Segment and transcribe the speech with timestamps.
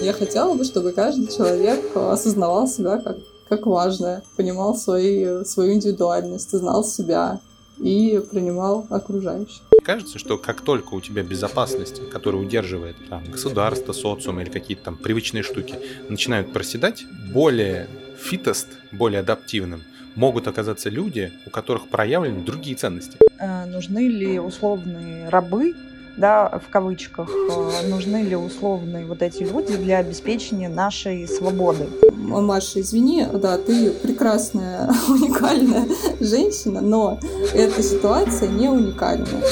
[0.00, 6.50] Я хотела бы, чтобы каждый человек осознавал себя как, как важное, понимал свои, свою индивидуальность,
[6.50, 7.40] знал себя
[7.78, 9.62] и принимал окружающих.
[9.84, 14.96] Кажется, что как только у тебя безопасность, которая удерживает там, государство, социум или какие-то там
[14.96, 15.74] привычные штуки,
[16.08, 19.82] начинают проседать, более фитост, более адаптивным
[20.14, 23.18] могут оказаться люди, у которых проявлены другие ценности.
[23.38, 25.74] Э, нужны ли условные рабы,
[26.16, 31.88] да, в кавычках, э, нужны ли условные вот эти люди для обеспечения нашей свободы.
[32.16, 35.86] Маша, извини, да, ты прекрасная, уникальная
[36.20, 37.18] женщина, но
[37.54, 39.42] эта ситуация не уникальная.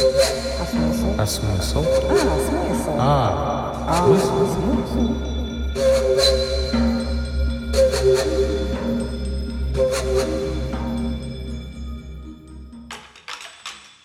[0.61, 1.07] А смысл?
[1.19, 1.85] А смысл?
[2.09, 2.17] А,
[2.49, 2.91] смысл.
[2.99, 4.27] А, а смысл?
[4.55, 6.50] смысл?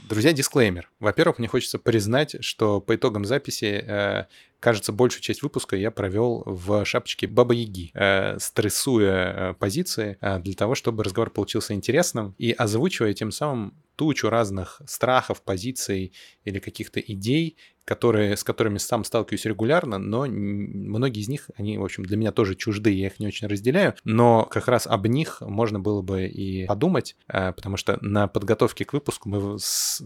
[0.08, 0.92] Друзья, дисклеймер.
[1.00, 4.26] Во-первых, мне хочется признать, что по итогам записи, э,
[4.66, 10.56] кажется, большую часть выпуска я провел в шапочке Баба-Яги, э, стрессуя э, позиции э, для
[10.56, 16.14] того, чтобы разговор получился интересным и озвучивая тем самым тучу разных страхов, позиций
[16.46, 21.84] или каких-то идей, которые, с которыми сам сталкиваюсь регулярно, но многие из них, они, в
[21.84, 25.42] общем, для меня тоже чужды, я их не очень разделяю, но как раз об них
[25.42, 29.58] можно было бы и подумать, э, потому что на подготовке к выпуску мы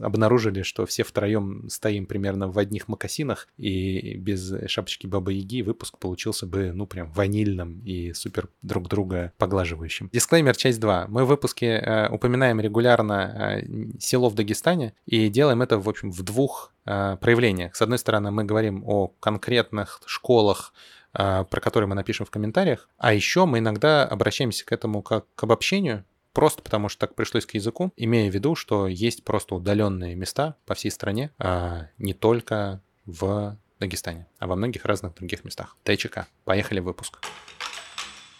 [0.01, 6.45] обнаружили, что все втроем стоим примерно в одних макасинах, и без шапочки Бабы-Яги выпуск получился
[6.45, 10.09] бы, ну, прям ванильным и супер друг друга поглаживающим.
[10.11, 11.07] Дисклеймер, часть 2.
[11.07, 16.11] Мы в выпуске э, упоминаем регулярно э, село в Дагестане и делаем это, в общем,
[16.11, 17.75] в двух э, проявлениях.
[17.75, 20.73] С одной стороны, мы говорим о конкретных школах,
[21.13, 25.25] э, про которые мы напишем в комментариях, а еще мы иногда обращаемся к этому как
[25.35, 29.55] к обобщению, просто потому что так пришлось к языку, имея в виду, что есть просто
[29.55, 35.45] удаленные места по всей стране, а не только в Дагестане, а во многих разных других
[35.45, 35.77] местах.
[35.83, 36.27] ТЧК.
[36.43, 37.19] Поехали в выпуск.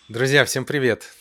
[0.10, 1.14] Друзья, всем привет!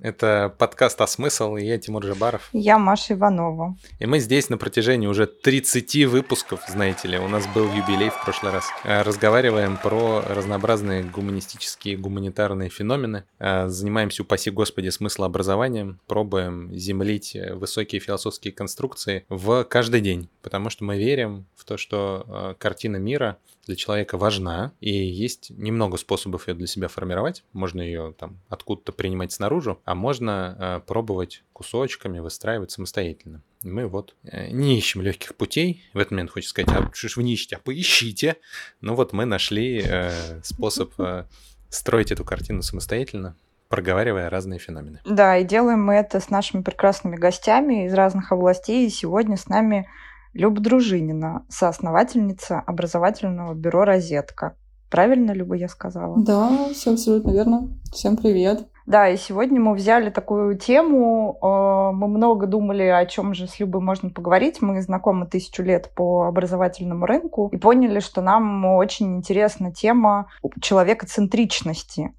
[0.00, 2.50] Это подкаст «А смысл» и я Тимур Жабаров.
[2.52, 3.76] Я Маша Иванова.
[4.00, 8.24] И мы здесь на протяжении уже 30 выпусков, знаете ли, у нас был юбилей в
[8.24, 8.68] прошлый раз.
[8.84, 13.24] Э, разговариваем про разнообразные гуманистические, гуманитарные феномены.
[13.38, 16.00] Э, занимаемся, упаси господи, смыслообразованием.
[16.06, 20.28] Пробуем землить высокие философские конструкции в каждый день.
[20.44, 25.48] Потому что мы верим в то, что э, картина мира для человека важна, и есть
[25.48, 27.42] немного способов ее для себя формировать.
[27.54, 33.40] Можно ее там откуда-то принимать снаружи, а можно э, пробовать кусочками выстраивать самостоятельно.
[33.62, 35.82] мы вот э, не ищем легких путей.
[35.94, 38.36] В этот момент хочется сказать, а что ж вы не ищете, а поищите.
[38.82, 41.24] Ну вот мы нашли э, способ э,
[41.70, 43.34] строить эту картину самостоятельно
[43.68, 45.00] проговаривая разные феномены.
[45.04, 48.86] Да, и делаем мы это с нашими прекрасными гостями из разных областей.
[48.86, 49.88] И сегодня с нами
[50.34, 54.56] Люба Дружинина, соосновательница образовательного бюро «Розетка».
[54.90, 56.16] Правильно, Люба, я сказала?
[56.18, 57.68] Да, все абсолютно верно.
[57.92, 58.66] Всем привет.
[58.86, 61.38] Да, и сегодня мы взяли такую тему.
[61.40, 64.60] Э, мы много думали, о чем же с Любой можно поговорить.
[64.60, 70.26] Мы знакомы тысячу лет по образовательному рынку и поняли, что нам очень интересна тема
[70.60, 72.12] человекоцентричности.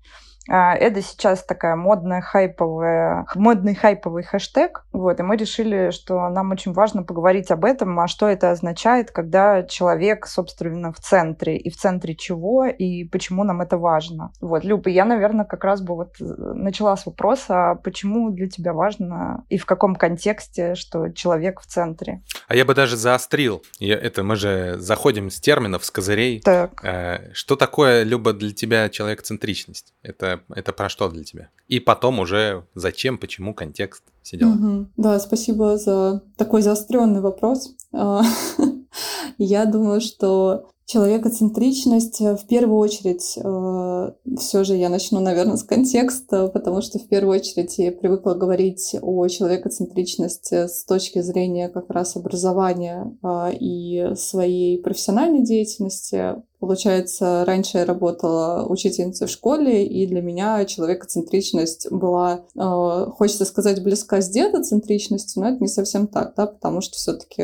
[0.50, 4.86] А, это сейчас такая модная хайповая, модный хайповый хэштег.
[4.92, 9.12] Вот, и мы решили, что нам очень важно поговорить об этом, а что это означает,
[9.12, 14.32] когда человек, собственно, в центре, и в центре чего, и почему нам это важно.
[14.42, 18.50] Вот, Люба, я, наверное, как раз бы вот э, начала с вопроса, а почему для
[18.50, 22.22] тебя важно и в каком контексте, что человек в центре?
[22.48, 23.64] А я бы даже заострил.
[23.80, 26.42] Это мы же заходим с терминов, с козырей.
[26.42, 26.84] Так.
[26.84, 29.94] Э, что такое, Люба, для тебя человек-центричность?
[30.04, 31.50] Это это, про что для тебя?
[31.68, 34.52] И потом уже зачем, почему, контекст сидел.
[34.52, 34.88] Угу.
[34.98, 37.76] Да, спасибо за такой заостренный вопрос.
[39.38, 45.64] Я думаю, что Человекоцентричность э, в первую очередь, э, все же я начну, наверное, с
[45.64, 51.90] контекста, потому что в первую очередь я привыкла говорить о человекоцентричности с точки зрения как
[51.90, 56.36] раз образования э, и своей профессиональной деятельности.
[56.60, 64.22] Получается, раньше я работала учительницей в школе, и для меня человекоцентричность была, хочется сказать, близка
[64.22, 67.44] с детоцентричностью, но это не совсем так, да, потому что все-таки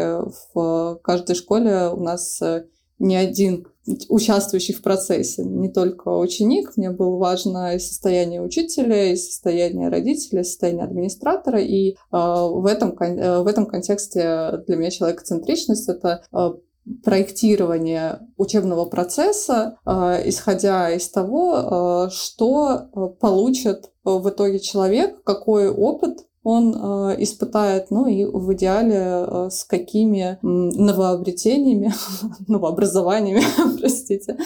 [0.53, 2.41] в каждой школе у нас
[3.01, 3.68] не один
[4.09, 6.77] участвующий в процессе, не только ученик.
[6.77, 11.59] Мне было важно и состояние учителя, и состояние родителей, и состояние администратора.
[11.59, 16.51] И э, в, этом, э, в этом контексте для меня человекоцентричность— это э,
[17.03, 26.75] проектирование учебного процесса, э, исходя из того, что получит в итоге человек, какой опыт он
[26.75, 31.93] э, испытает, ну и в идеале э, с какими новообретениями,
[32.47, 33.43] новообразованиями,
[33.79, 34.38] простите,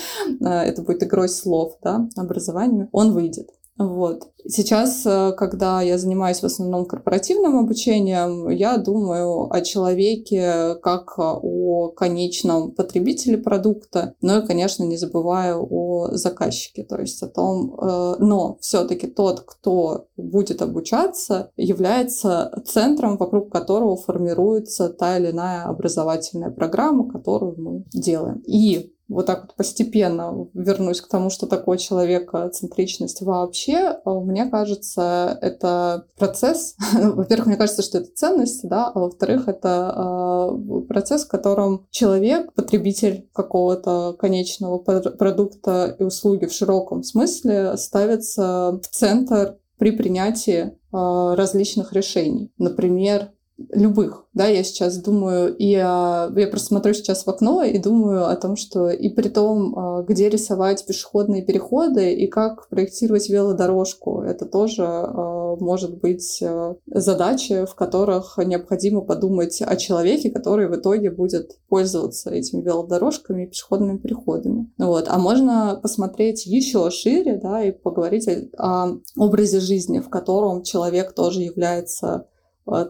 [0.42, 3.50] э, это будет игрой слов, да, образованиями, он выйдет.
[3.77, 4.30] Вот.
[4.48, 11.89] Сейчас, э, когда я занимаюсь в основном корпоративным обучением, я думаю о человеке как о
[11.89, 18.16] конечном потребителе продукта, но и, конечно, не забываю о заказчике, то есть о том, э,
[18.19, 26.51] но все-таки тот, кто будет обучаться, является центром, вокруг которого формируется та или иная образовательная
[26.51, 28.42] программа, которую мы делаем.
[28.45, 35.38] И вот так вот постепенно вернусь к тому, что такое человекоцентричность вообще, а, мне кажется,
[35.42, 36.75] это процесс.
[36.94, 42.54] Во-первых, мне кажется, что это ценность, да, а во-вторых, это э, процесс, в котором человек,
[42.54, 51.36] потребитель какого-то конечного продукта и услуги в широком смысле ставится в центр при принятии э,
[51.36, 52.51] различных решений.
[52.58, 57.78] Например, любых, да, я сейчас думаю, и а, я просто смотрю сейчас в окно и
[57.78, 63.30] думаю о том, что и при том, а, где рисовать пешеходные переходы и как проектировать
[63.30, 66.44] велодорожку, это тоже а, может быть
[66.86, 73.48] задачи, в которых необходимо подумать о человеке, который в итоге будет пользоваться этими велодорожками и
[73.48, 74.69] пешеходными переходами.
[74.78, 75.06] Вот.
[75.08, 81.13] А можно посмотреть еще шире, да, и поговорить о, о образе жизни, в котором человек
[81.13, 82.28] тоже является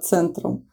[0.02, 0.66] центром.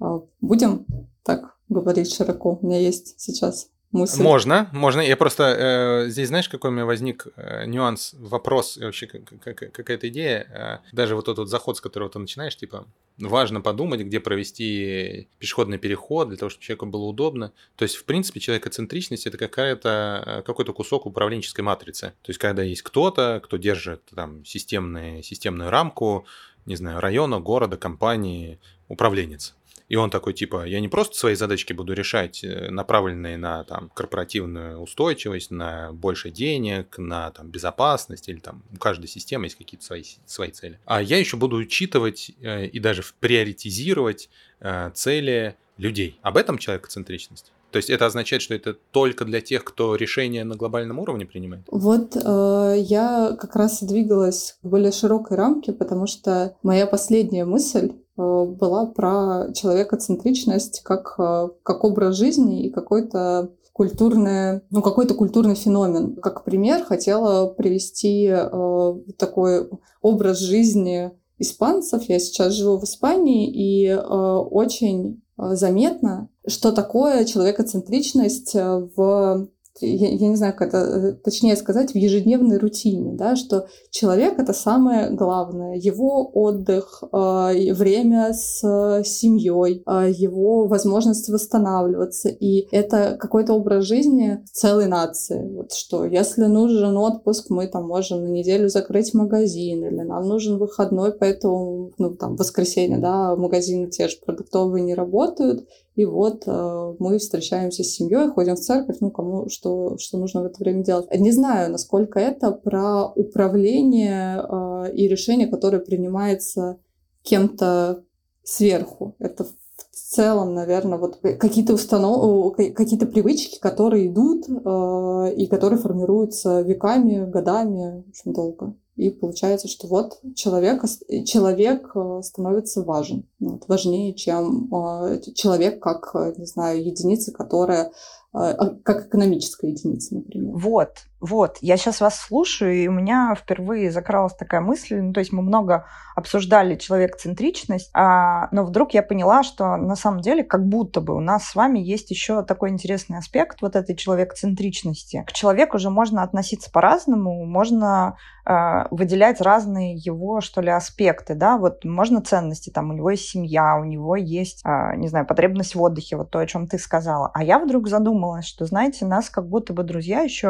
[0.00, 0.86] А, будем
[1.22, 2.58] так говорить широко.
[2.60, 4.22] У меня есть сейчас мысль.
[4.22, 5.00] Можно, можно.
[5.00, 10.80] Я просто э, здесь, знаешь, какой у меня возник э, нюанс, вопрос, вообще какая-то идея.
[10.92, 12.86] Э, даже вот тот вот заход, с которого ты начинаешь, типа,
[13.18, 17.52] важно подумать, где провести пешеходный переход, для того, чтобы человеку было удобно.
[17.76, 22.12] То есть, в принципе, человекоцентричность это какая-то, э, какой-то кусок управленческой матрицы.
[22.22, 26.26] То есть, когда есть кто-то, кто держит там системные, системную рамку,
[26.66, 28.58] не знаю, района, города, компании,
[28.88, 29.54] управленец.
[29.90, 33.90] И он такой, типа, я не просто свои задачки буду решать, э, направленные на там,
[33.92, 39.84] корпоративную устойчивость, на больше денег, на там, безопасность, или там у каждой системы есть какие-то
[39.84, 40.78] свои, свои цели.
[40.84, 44.30] А я еще буду учитывать э, и даже приоритизировать
[44.60, 46.20] э, цели людей.
[46.22, 47.52] Об этом человекоцентричность.
[47.70, 51.64] То есть это означает, что это только для тех, кто решения на глобальном уровне принимает?
[51.70, 57.92] Вот э, я как раз двигалась в более широкой рамке, потому что моя последняя мысль
[57.92, 65.54] э, была про человекоцентричность как, э, как образ жизни и какой-то культурный, ну, какой-то культурный
[65.54, 66.16] феномен.
[66.16, 69.70] Как пример хотела привести э, такой
[70.02, 72.02] образ жизни испанцев.
[72.08, 75.22] Я сейчас живу в Испании, и э, очень
[75.52, 79.48] заметно, что такое человекоцентричность э, в
[79.80, 84.38] я, я не знаю, как это э, точнее сказать, в ежедневной рутине, да, что человек
[84.38, 93.16] это самое главное, его отдых, э, время с семьей, э, его возможность восстанавливаться, и это
[93.18, 95.50] какой-то образ жизни целой нации.
[95.54, 100.58] Вот что, если нужен отпуск, мы там можем на неделю закрыть магазин, или нам нужен
[100.58, 106.94] выходной, поэтому, ну, там, воскресенье, да, магазины те же продуктовые не работают, и вот э,
[106.98, 110.84] мы встречаемся с семьей, ходим в церковь, ну, кому что, что нужно в это время
[110.84, 111.06] делать.
[111.12, 116.78] Не знаю, насколько это про управление э, и решение, которое принимается
[117.22, 118.04] кем-то
[118.44, 119.16] сверху.
[119.18, 119.52] Это в
[119.92, 122.56] целом, наверное, вот какие-то установ...
[122.56, 128.74] какие-то привычки, которые идут э, и которые формируются веками, годами, очень долго.
[128.96, 130.82] И получается, что вот человек,
[131.26, 133.26] человек э, становится важен.
[133.38, 137.92] Вот, важнее, чем э, человек как, э, не знаю, единица, которая
[138.32, 140.54] как экономическая единица, например.
[140.54, 141.58] Вот, вот.
[141.60, 145.00] Я сейчас вас слушаю, и у меня впервые закралась такая мысль.
[145.00, 145.86] Ну, то есть мы много
[146.16, 151.20] обсуждали человек-центричность, а, но вдруг я поняла, что на самом деле как будто бы у
[151.20, 155.24] нас с вами есть еще такой интересный аспект вот этой человек-центричности.
[155.26, 161.58] К человеку же можно относиться по-разному, можно э, выделять разные его, что ли, аспекты, да,
[161.58, 165.74] вот можно ценности, там, у него есть семья, у него есть, э, не знаю, потребность
[165.74, 167.30] в отдыхе, вот то, о чем ты сказала.
[167.34, 170.48] А я вдруг задумалась, что, знаете, нас как будто бы друзья еще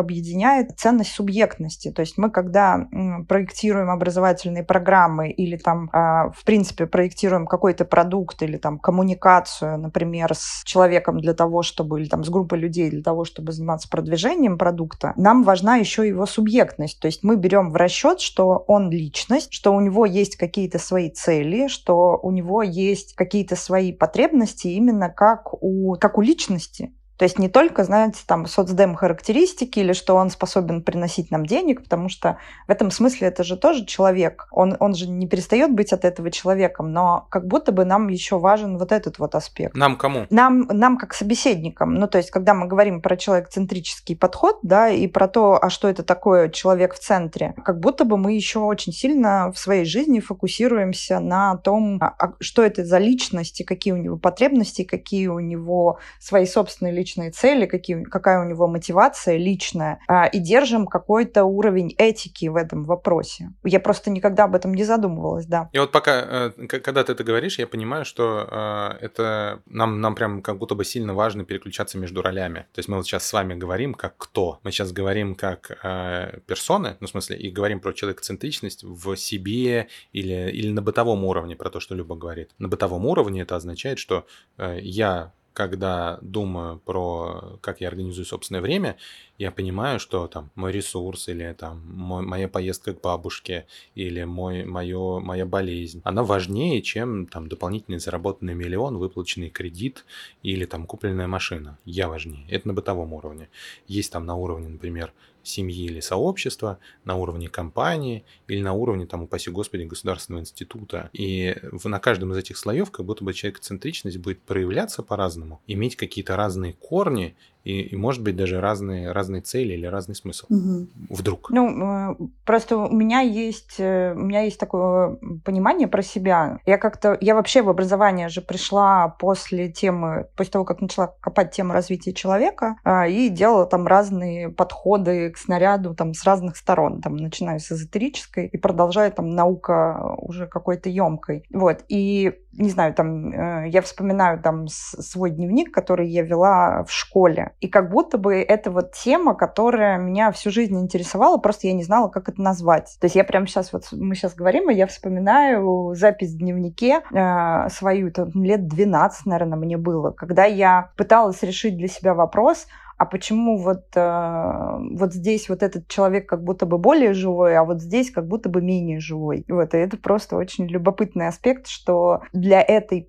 [0.60, 1.90] объединяет ценность субъектности.
[1.90, 2.86] То есть мы, когда
[3.28, 10.34] проектируем образовательные программы или там, э, в принципе, проектируем какой-то продукт или там коммуникацию, например,
[10.34, 14.58] с человеком для того, чтобы, или там с группой людей для того, чтобы заниматься продвижением
[14.58, 17.00] продукта, нам важна еще его субъектность.
[17.00, 21.10] То есть мы берем в расчет, что он личность, что у него есть какие-то свои
[21.10, 26.92] цели, что у него есть какие-то свои потребности именно как у, как у личности.
[27.20, 31.82] То есть не только, знаете, там соцдем характеристики или что он способен приносить нам денег,
[31.82, 34.46] потому что в этом смысле это же тоже человек.
[34.50, 38.38] Он, он же не перестает быть от этого человеком, но как будто бы нам еще
[38.38, 39.76] важен вот этот вот аспект.
[39.76, 40.28] Нам кому?
[40.30, 41.92] Нам, нам как собеседникам.
[41.96, 45.88] Ну, то есть, когда мы говорим про человек-центрический подход, да, и про то, а что
[45.88, 50.20] это такое человек в центре, как будто бы мы еще очень сильно в своей жизни
[50.20, 55.26] фокусируемся на том, а, а что это за личность, и какие у него потребности, какие
[55.26, 60.86] у него свои собственные личные цели, какие, какая у него мотивация личная, а, и держим
[60.86, 63.50] какой-то уровень этики в этом вопросе.
[63.64, 65.68] Я просто никогда об этом не задумывалась, да.
[65.72, 70.14] И вот пока, э, когда ты это говоришь, я понимаю, что э, это нам, нам
[70.14, 72.60] прям как будто бы сильно важно переключаться между ролями.
[72.72, 74.60] То есть мы вот сейчас с вами говорим как кто.
[74.62, 79.88] Мы сейчас говорим как э, персоны, ну, в смысле, и говорим про человекоцентричность в себе
[80.12, 82.50] или, или на бытовом уровне, про то, что Люба говорит.
[82.58, 84.26] На бытовом уровне это означает, что
[84.58, 88.96] я когда думаю про как я организую собственное время,
[89.36, 94.64] я понимаю, что там мой ресурс или там мой, моя поездка к бабушке или мой,
[94.64, 100.06] моё, моя болезнь, она важнее, чем там дополнительный заработанный миллион, выплаченный кредит
[100.42, 101.78] или там купленная машина.
[101.84, 102.46] Я важнее.
[102.48, 103.50] Это на бытовом уровне.
[103.86, 105.12] Есть там на уровне, например,
[105.50, 111.10] семьи или сообщества, на уровне компании или на уровне, там, упаси господи, государственного института.
[111.12, 116.36] И на каждом из этих слоев как будто бы человекоцентричность будет проявляться по-разному, иметь какие-то
[116.36, 120.86] разные корни и, и может быть даже разные, разные цели или разный смысл угу.
[121.08, 121.50] вдруг.
[121.50, 126.58] Ну, э, просто у меня есть э, у меня есть такое понимание про себя.
[126.66, 131.52] Я как-то я вообще в образование же пришла после темы после того, как начала копать
[131.52, 137.00] тему развития человека а, и делала там разные подходы к снаряду там с разных сторон,
[137.00, 141.44] там начиная с эзотерической и продолжая там наука уже какой-то емкой.
[141.50, 146.92] Вот и не знаю, там, э, я вспоминаю там свой дневник, который я вела в
[146.92, 147.52] школе.
[147.60, 151.84] И как будто бы это вот тема, которая меня всю жизнь интересовала, просто я не
[151.84, 152.96] знала, как это назвать.
[153.00, 157.02] То есть я прямо сейчас, вот мы сейчас говорим, и я вспоминаю запись в дневнике
[157.12, 162.66] э, свою, там, лет 12, наверное, мне было, когда я пыталась решить для себя вопрос,
[163.00, 167.64] а почему вот, э, вот здесь вот этот человек как будто бы более живой, а
[167.64, 169.46] вот здесь как будто бы менее живой.
[169.48, 173.08] Вот, и это просто очень любопытный аспект, что для этой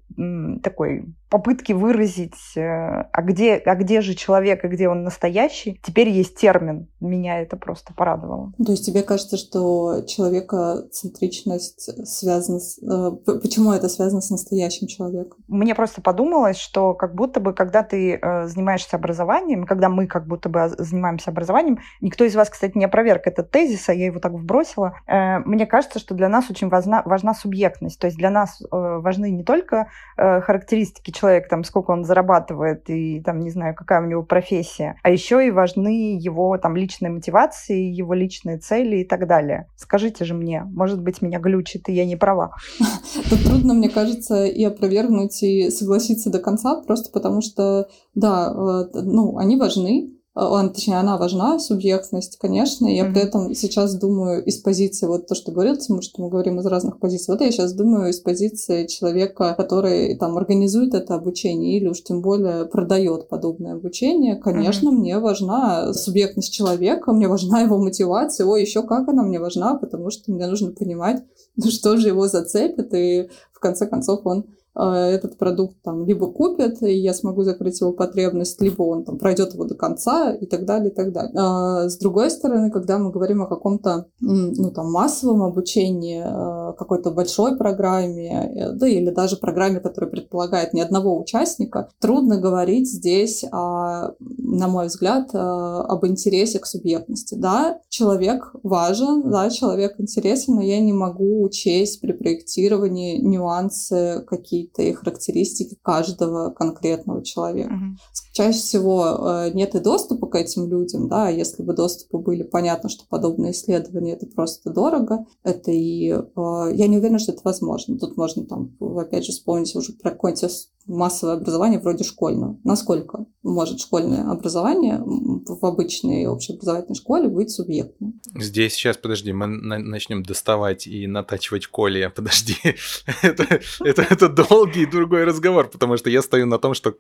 [0.64, 6.10] такой попытки выразить, э, а где, а где же человек, и где он настоящий, теперь
[6.10, 6.90] есть термин.
[7.00, 8.52] Меня это просто порадовало.
[8.64, 12.78] То есть тебе кажется, что человекоцентричность связана с...
[12.84, 13.12] Э,
[13.42, 15.40] почему это связано с настоящим человеком?
[15.48, 20.28] Мне просто подумалось, что как будто бы, когда ты э, занимаешься образованием, когда мы как
[20.28, 24.20] будто бы занимаемся образованием, никто из вас, кстати, не опроверг этот тезис, а я его
[24.20, 28.00] так вбросила, мне кажется, что для нас очень важна, важна субъектность.
[28.00, 33.40] То есть для нас важны не только характеристики человек, там, сколько он зарабатывает и, там,
[33.40, 38.14] не знаю, какая у него профессия, а еще и важны его, там, личные мотивации, его
[38.14, 39.68] личные цели и так далее.
[39.76, 42.56] Скажите же мне, может быть, меня глючит, и я не права.
[43.30, 48.52] Тут трудно, мне кажется, и опровергнуть, и согласиться до конца, просто потому что, да,
[48.94, 52.88] ну, они важны, он, точнее, она важна, субъектность, конечно.
[52.88, 53.12] Я mm-hmm.
[53.12, 56.66] при этом сейчас думаю из позиции, вот то, что говорил Тимур, что мы говорим из
[56.66, 57.34] разных позиций.
[57.34, 62.22] Вот я сейчас думаю из позиции человека, который там организует это обучение или уж тем
[62.22, 64.38] более продает подобное обучение.
[64.38, 64.94] Конечно, mm-hmm.
[64.94, 68.46] мне важна субъектность человека, мне важна его мотивация.
[68.46, 71.24] О, еще как она мне важна, потому что мне нужно понимать,
[71.70, 76.94] что же его зацепит, и в конце концов он этот продукт там либо купят, и
[76.94, 80.92] я смогу закрыть его потребность, либо он там пройдет его до конца и так далее,
[80.92, 81.34] и так далее.
[81.36, 87.12] А с другой стороны, когда мы говорим о каком-то ну, там, массовом обучении, а, какой-то
[87.12, 93.44] большой программе, э, да или даже программе, которая предполагает ни одного участника, трудно говорить здесь,
[93.52, 97.36] о, на мой взгляд, об интересе к субъектности.
[97.36, 104.61] Да, человек важен, да, человек интересен, но я не могу учесть при проектировании нюансы какие
[104.68, 107.74] какие-то характеристики каждого конкретного человека.
[107.74, 108.22] Mm-hmm.
[108.34, 112.90] Чаще всего э, нет и доступа к этим людям, да, если бы доступы были, понятно,
[112.90, 117.98] что подобные исследования это просто дорого, это и э, я не уверена, что это возможно.
[117.98, 122.60] Тут можно там, опять же, вспомнить уже про какое-нибудь массовое образование вроде школьного.
[122.64, 128.20] Насколько может школьное образование в обычной общеобразовательной школе быть субъектным?
[128.36, 132.12] Здесь сейчас, подожди, мы на- начнем доставать и натачивать Коли.
[132.16, 132.56] Подожди,
[133.22, 136.94] это, это, это долгий другой разговор, потому что я стою на том, что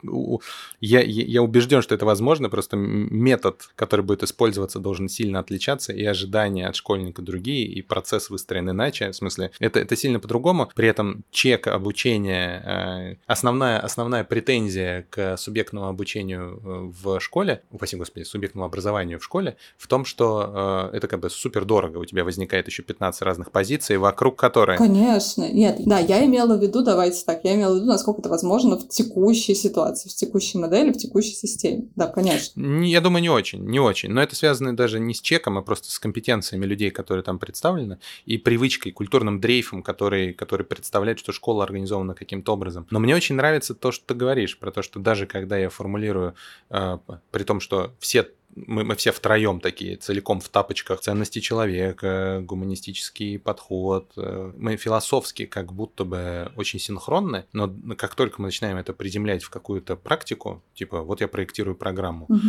[0.79, 6.03] я, я убежден, что это возможно, просто метод, который будет использоваться, должен сильно отличаться, и
[6.05, 9.11] ожидания от школьника другие, и процесс выстроен иначе.
[9.11, 10.69] В смысле, это, это сильно по-другому.
[10.75, 17.97] При этом чек обучения, э, основная, основная претензия к субъектному обучению э, в школе, упаси
[17.97, 21.97] господи, субъектному образованию в школе, в том, что э, это как бы супер дорого.
[21.97, 24.77] У тебя возникает еще 15 разных позиций, вокруг которых...
[24.77, 25.51] Конечно.
[25.51, 28.77] Нет, да, я имела в виду, давайте так, я имела в виду, насколько это возможно
[28.77, 31.87] в текущей ситуации, в текущей модели, в текущей системе.
[31.95, 32.59] Да, конечно.
[32.83, 34.09] Я думаю, не очень, не очень.
[34.09, 37.99] Но это связано даже не с чеком, а просто с компетенциями людей, которые там представлены,
[38.25, 42.87] и привычкой, культурным дрейфом, который, который представляет, что школа организована каким-то образом.
[42.91, 46.35] Но мне очень нравится то, что ты говоришь, про то, что даже когда я формулирую,
[46.69, 46.97] э,
[47.31, 53.39] при том, что все мы, мы все втроем такие, целиком в тапочках, ценности человека, гуманистический
[53.39, 58.93] подход, э, мы философски как будто бы очень синхронны, но как только мы начинаем это
[58.93, 62.39] приземлять в какую-то практику, типа вот я проектирую программу, угу.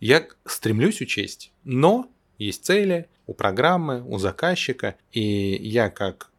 [0.00, 2.08] я стремлюсь учесть, но
[2.38, 6.30] есть цели у программы, у заказчика, и я как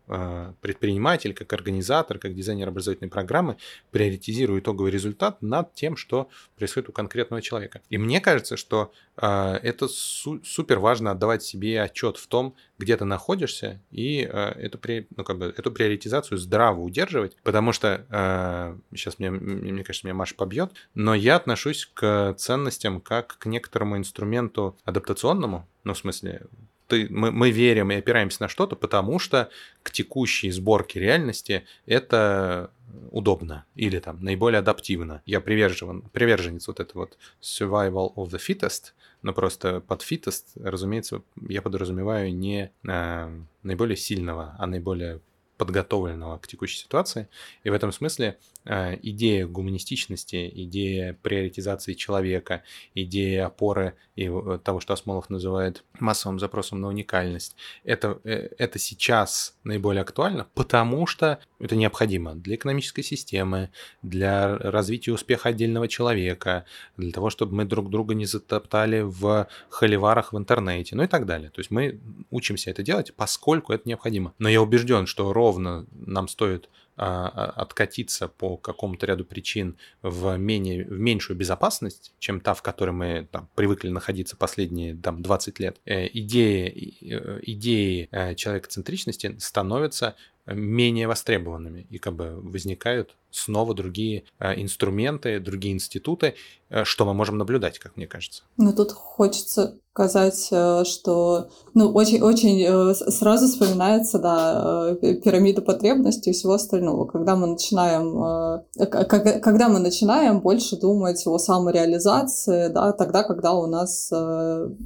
[0.61, 3.57] предприниматель, как организатор, как дизайнер образовательной программы
[3.91, 7.81] приоритизирую итоговый результат над тем, что происходит у конкретного человека.
[7.89, 12.97] И мне кажется, что э, это су- супер важно отдавать себе отчет в том, где
[12.97, 14.79] ты находишься, и э, эту,
[15.15, 20.15] ну, как бы, эту приоритизацию здраво удерживать, потому что э, сейчас мне, мне кажется, меня
[20.15, 26.47] Маша побьет, но я отношусь к ценностям как к некоторому инструменту адаптационному, ну, в смысле,
[26.87, 29.49] ты, мы, мы верим и опираемся на что-то, потому что
[29.83, 32.71] к текущей сборке реальности это
[33.11, 35.21] удобно или там наиболее адаптивно.
[35.25, 41.21] Я привержен, приверженец вот этого вот survival of the fittest, но просто под fittest, разумеется,
[41.47, 45.21] я подразумеваю не э, наиболее сильного, а наиболее
[45.57, 47.27] подготовленного к текущей ситуации.
[47.63, 54.31] И в этом смысле идея гуманистичности, идея приоритизации человека, идея опоры и
[54.63, 61.05] того, что Осмолов называет массовым запросом на уникальность, это, э, это сейчас наиболее актуально, потому
[61.05, 63.69] что это необходимо для экономической системы,
[64.01, 66.65] для развития успеха отдельного человека,
[66.97, 71.25] для того, чтобы мы друг друга не затоптали в холиварах в интернете, ну и так
[71.25, 71.49] далее.
[71.49, 71.99] То есть мы
[72.31, 74.33] учимся это делать, поскольку это необходимо.
[74.39, 80.99] Но я убежден, что ровно нам стоит откатиться по какому-то ряду причин в, менее, в
[80.99, 86.07] меньшую безопасность, чем та, в которой мы там, привыкли находиться последние там, 20 лет, э,
[86.07, 95.39] идеи, э, идеи э, человекоцентричности становятся менее востребованными и как бы возникают снова другие инструменты,
[95.39, 96.35] другие институты,
[96.83, 98.43] что мы можем наблюдать, как мне кажется.
[98.55, 106.33] Ну, тут хочется сказать, э, что ну, очень, очень сразу вспоминается, да, пирамида потребностей и
[106.33, 107.05] всего остального.
[107.05, 114.11] Когда мы начинаем, когда мы начинаем больше думать о самореализации, да, тогда, когда у нас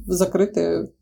[0.06, 0.92] закрыты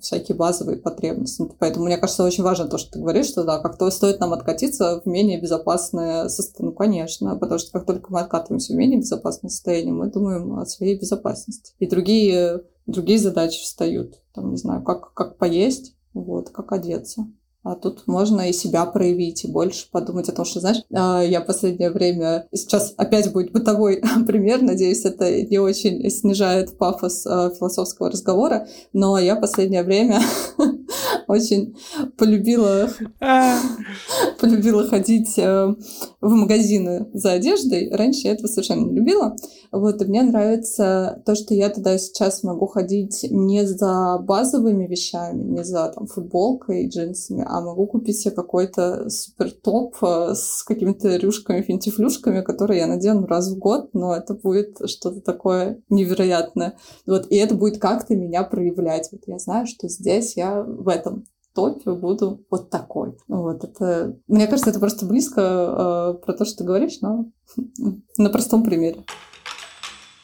[0.00, 1.42] всякие базовые потребности.
[1.58, 5.00] Поэтому мне кажется, очень важно то, что ты говоришь, что да, как-то стоит нам откатиться
[5.04, 6.70] в менее безопасное состояние.
[6.70, 10.66] Ну, конечно, потому что как только мы откатываемся в менее безопасное состояние, мы думаем о
[10.66, 11.72] своей безопасности.
[11.80, 14.20] И другие, другие задачи встают.
[14.34, 17.28] Там, не знаю, как, как поесть, вот, как одеться.
[17.64, 21.40] А тут можно и себя проявить, и больше подумать о том, что, знаешь, а, я
[21.40, 28.10] последнее время, сейчас опять будет бытовой пример, надеюсь, это не очень снижает пафос а, философского
[28.10, 30.20] разговора, но я последнее время
[31.26, 31.76] очень
[32.16, 32.90] полюбила,
[34.40, 35.74] полюбила ходить э,
[36.20, 37.90] в магазины за одеждой.
[37.92, 39.36] Раньше я этого совершенно не любила.
[39.70, 45.42] Вот, и мне нравится то, что я туда сейчас могу ходить не за базовыми вещами,
[45.42, 50.62] не за там, футболкой и джинсами, а могу купить себе какой-то супер топ э, с
[50.64, 56.78] какими-то рюшками, финтифлюшками, которые я надену раз в год, но это будет что-то такое невероятное.
[57.06, 59.08] Вот, и это будет как-то меня проявлять.
[59.12, 63.16] Вот я знаю, что здесь я в этом топе буду вот такой.
[63.26, 67.26] Вот это, мне кажется, это просто близко э, про то, что ты говоришь, но
[68.16, 69.04] на простом примере.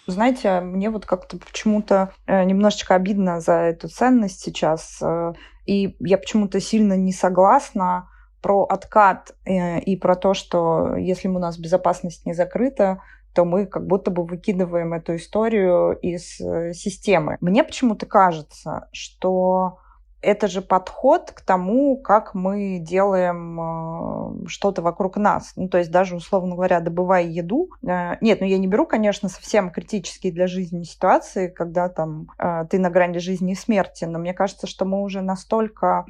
[0.07, 4.99] Знаете, мне вот как-то почему-то э, немножечко обидно за эту ценность сейчас.
[5.01, 5.33] Э,
[5.67, 8.11] и я почему-то сильно не согласна
[8.43, 13.01] про откат э, и про то, что если у нас безопасность не закрыта,
[13.35, 16.37] то мы как будто бы выкидываем эту историю из
[16.79, 17.37] системы.
[17.40, 19.79] Мне почему-то кажется, что
[20.24, 25.52] это же подход к тому, как мы делаем э, что-то вокруг нас.
[25.56, 27.70] Ну, то есть даже, условно говоря, добывая еду.
[27.87, 32.64] Э, нет, ну я не беру, конечно, совсем критические для жизни ситуации, когда там э,
[32.70, 36.06] ты на грани жизни и смерти, но мне кажется, что мы уже настолько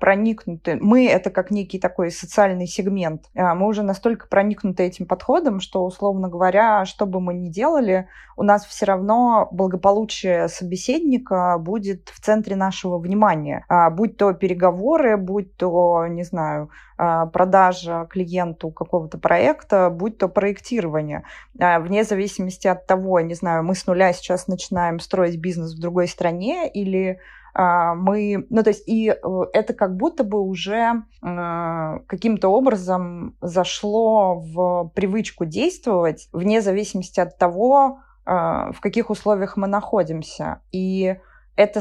[0.00, 0.78] проникнуты.
[0.80, 3.28] Мы— это как некий такой социальный сегмент.
[3.34, 8.42] Мы уже настолько проникнуты этим подходом, что, условно говоря, что бы мы ни делали, у
[8.42, 13.55] нас все равно благополучие собеседника будет в центре нашего внимания.
[13.68, 20.28] А, будь то переговоры, будь то, не знаю, а, продажа клиенту какого-то проекта, будь то
[20.28, 21.24] проектирование.
[21.60, 25.80] А, вне зависимости от того, не знаю, мы с нуля сейчас начинаем строить бизнес в
[25.80, 27.18] другой стране или
[27.58, 29.14] мы, ну то есть и э,
[29.54, 38.00] это как будто бы уже каким-то образом зашло в привычку действовать вне зависимости от того,
[38.26, 40.60] в каких условиях мы находимся.
[40.70, 41.16] И
[41.56, 41.80] это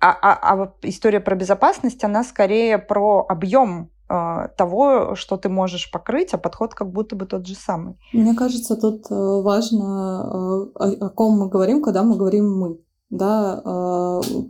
[0.00, 5.90] а, а, а история про безопасность, она скорее про объем э, того, что ты можешь
[5.90, 7.98] покрыть, а подход как будто бы тот же самый.
[8.12, 12.78] Мне кажется, тут э, важно, э, о, ком мы говорим, когда мы говорим мы.
[13.10, 13.60] Да,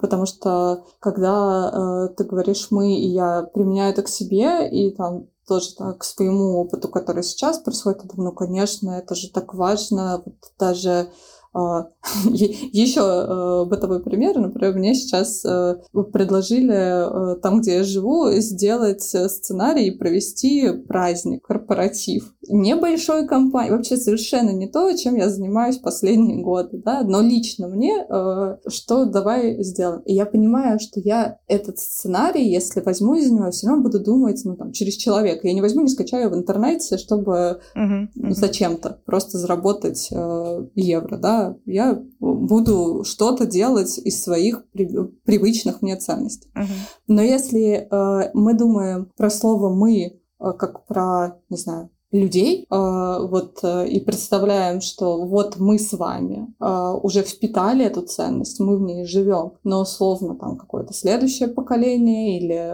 [0.03, 5.75] потому что когда ты говоришь мы, и я применяю это к себе, и там тоже
[5.75, 11.11] так, к своему опыту, который сейчас происходит, ну, конечно, это же так важно, вот даже
[12.25, 15.77] Еще э, бытовой пример, например, мне сейчас э,
[16.13, 22.33] предложили э, там, где я живу, сделать сценарий и провести праздник, корпоратив.
[22.49, 28.05] Небольшой компании, вообще совершенно не то, чем я занимаюсь последние годы, да, но лично мне,
[28.67, 30.01] что давай сделаем.
[30.03, 34.41] И я понимаю, что я этот сценарий, если возьму из него, все равно буду думать,
[34.45, 35.47] ну, там, через человека.
[35.47, 38.31] Я не возьму, не скачаю в интернете, чтобы uh-huh, uh-huh.
[38.31, 44.65] зачем-то просто заработать евро, да, я буду что-то делать из своих
[45.25, 46.51] привычных мне ценностей.
[46.55, 46.67] Uh-huh.
[47.07, 53.27] Но если э, мы думаем про слово мы э, как про, не знаю, людей, э,
[53.31, 56.49] вот э, и представляем, что вот мы с вами
[57.03, 62.73] уже впитали эту ценность, мы в ней живем, но условно там какое-то следующее поколение или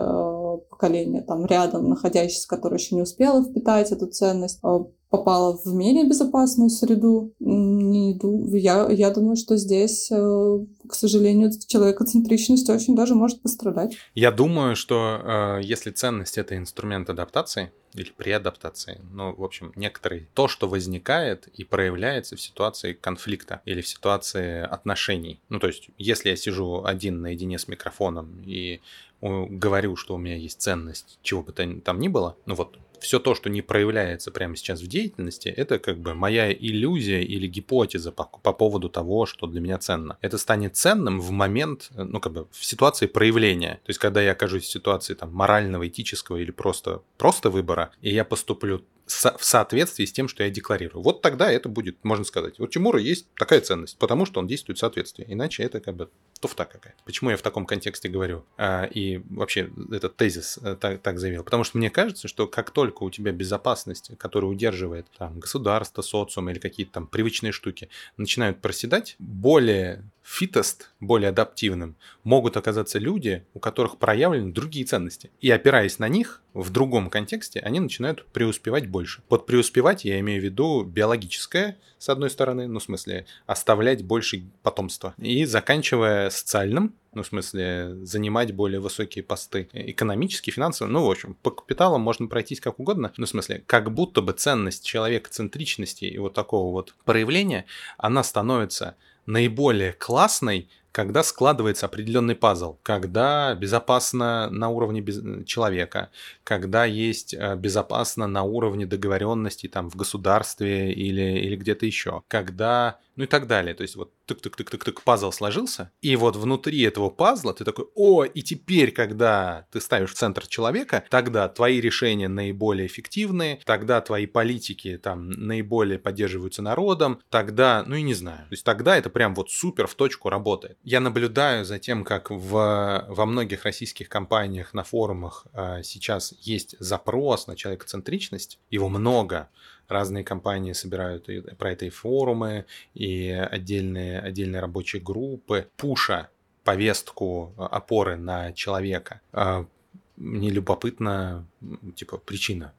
[0.57, 4.79] поколение там рядом находящееся, которое еще не успело впитать эту ценность, э,
[5.11, 7.33] попала в менее безопасную среду.
[7.39, 8.19] Не.
[8.59, 13.97] Я, я думаю, что здесь, э, к сожалению, человекоцентричность очень даже может пострадать.
[14.15, 19.73] Я думаю, что э, если ценность это инструмент адаптации или при адаптации, ну, в общем,
[19.75, 25.41] некоторые, то, что возникает и проявляется в ситуации конфликта или в ситуации отношений.
[25.49, 28.81] Ну, то есть, если я сижу один наедине с микрофоном и
[29.21, 33.19] говорю, что у меня есть ценность, чего бы то там ни было, ну вот все
[33.19, 38.13] то, что не проявляется прямо сейчас в деятельности, это как бы моя иллюзия или гипотеза
[38.13, 40.19] по, по поводу того, что для меня ценно.
[40.21, 43.81] Это станет ценным в момент, ну как бы в ситуации проявления.
[43.85, 48.11] То есть, когда я окажусь в ситуации там морального, этического или просто, просто выбора, и
[48.11, 51.03] я поступлю в соответствии с тем, что я декларирую.
[51.03, 54.79] Вот тогда это будет, можно сказать, у Тимура есть такая ценность, потому что он действует
[54.79, 55.25] в соответствии.
[55.29, 56.99] Иначе это как бы туфта какая-то.
[57.05, 58.45] Почему я в таком контексте говорю?
[58.57, 61.45] А, и вообще этот тезис э, так, так заявил.
[61.45, 66.51] Потому что мне кажется, что как только у тебя безопасность, которая удерживает там, государство, социум
[66.51, 73.61] или какие-то там привычные штуки, начинают проседать, более фитост, более адаптивным, могут оказаться люди, у
[73.61, 75.31] которых проявлены другие ценности.
[75.41, 79.21] И опираясь на них, в другом контексте, они начинают преуспевать больше.
[79.29, 84.43] Под преуспевать я имею в виду биологическое, с одной стороны, ну, в смысле, оставлять больше
[84.63, 85.15] потомства.
[85.19, 91.35] И заканчивая социальным, ну, в смысле, занимать более высокие посты экономические, финансовые, ну, в общем,
[91.43, 96.05] по капиталам можно пройтись как угодно, ну, в смысле, как будто бы ценность человека, центричности
[96.05, 97.65] и вот такого вот проявления,
[97.97, 105.21] она становится наиболее классной, когда складывается определенный пазл, когда безопасно на уровне без...
[105.45, 106.09] человека,
[106.43, 112.99] когда есть э, безопасно на уровне договоренности там в государстве или, или где-то еще, когда
[113.17, 113.75] ну и так далее.
[113.75, 118.43] То есть вот тык-тык-тык-тык-тык пазл сложился, и вот внутри этого пазла ты такой, о, и
[118.43, 124.99] теперь, когда ты ставишь в центр человека, тогда твои решения наиболее эффективные, тогда твои политики
[125.03, 129.51] там наиболее поддерживаются народом, тогда, ну и не знаю, то есть тогда это прям вот
[129.51, 130.77] супер в точку работает.
[130.87, 136.77] Я наблюдаю за тем, как в, во многих российских компаниях на форумах а, сейчас есть
[136.79, 139.49] запрос на человекоцентричность, его много,
[139.89, 146.31] разные компании собирают и про это и форумы, и отдельные, отдельные рабочие группы, пуша
[146.63, 149.21] повестку а, опоры на человека.
[149.33, 149.67] А,
[150.15, 151.49] мне любопытно,
[151.97, 152.73] типа, причина.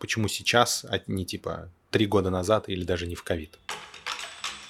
[0.00, 3.56] Почему сейчас, а не типа три года назад или даже не в ковид?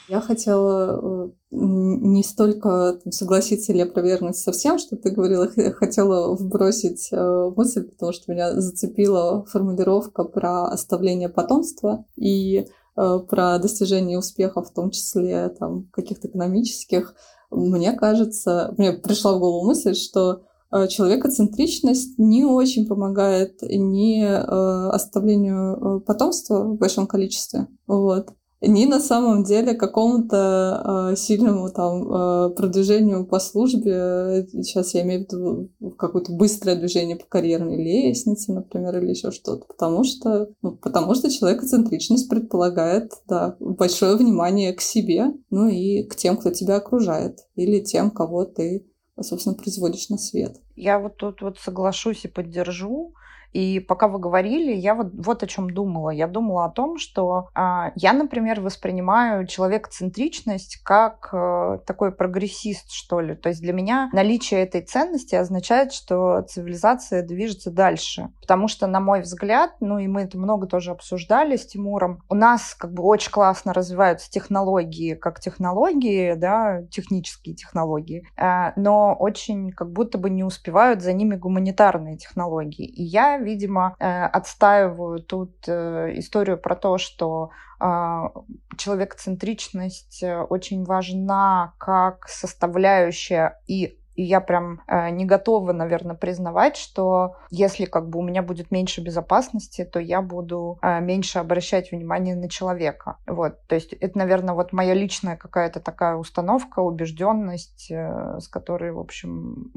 [0.09, 7.09] Я хотела э, не столько согласиться или опровергнуть со всем, что ты говорила, хотела вбросить
[7.13, 14.63] э, мысль, потому что меня зацепила формулировка про оставление потомства и э, про достижение успеха,
[14.63, 17.15] в том числе там, каких-то экономических.
[17.51, 20.43] Мне кажется, мне пришла в голову мысль, что
[20.89, 27.67] человекоцентричность не очень помогает ни оставлению потомства в большом количестве.
[27.87, 28.31] Вот
[28.63, 34.47] ни на самом деле какому-то э, сильному там э, продвижению по службе.
[34.53, 39.67] Сейчас я имею в виду какое-то быстрое движение по карьерной лестнице, например, или еще что-то.
[39.67, 46.15] Потому что, ну, потому что человекоцентричность предполагает да, большое внимание к себе, ну и к
[46.15, 48.87] тем, кто тебя окружает, или тем, кого ты,
[49.21, 50.57] собственно, производишь на свет.
[50.77, 53.15] Я вот тут вот соглашусь и поддержу.
[53.53, 56.11] И пока вы говорили, я вот, вот о чем думала.
[56.11, 63.21] Я думала о том, что а, я, например, воспринимаю человекоцентричность как а, такой прогрессист, что
[63.21, 63.35] ли.
[63.35, 68.31] То есть для меня наличие этой ценности означает, что цивилизация движется дальше.
[68.41, 72.35] Потому что, на мой взгляд, ну и мы это много тоже обсуждали с Тимуром, у
[72.35, 79.73] нас как бы очень классно развиваются технологии, как технологии, да, технические технологии, а, но очень
[79.73, 80.62] как будто бы не успевают
[81.03, 82.87] за ними гуманитарные технологии.
[82.87, 87.51] И я видимо, э, отстаиваю тут э, историю про то, что
[87.85, 88.31] а,
[88.77, 96.77] человекоцентричность э, очень важна как составляющая и и я прям э, не готова, наверное, признавать,
[96.77, 101.91] что если как бы у меня будет меньше безопасности, то я буду э, меньше обращать
[101.91, 103.17] внимание на человека.
[103.27, 108.93] Вот, то есть это, наверное, вот моя личная какая-то такая установка, убежденность, э, с которой,
[108.93, 109.73] в общем,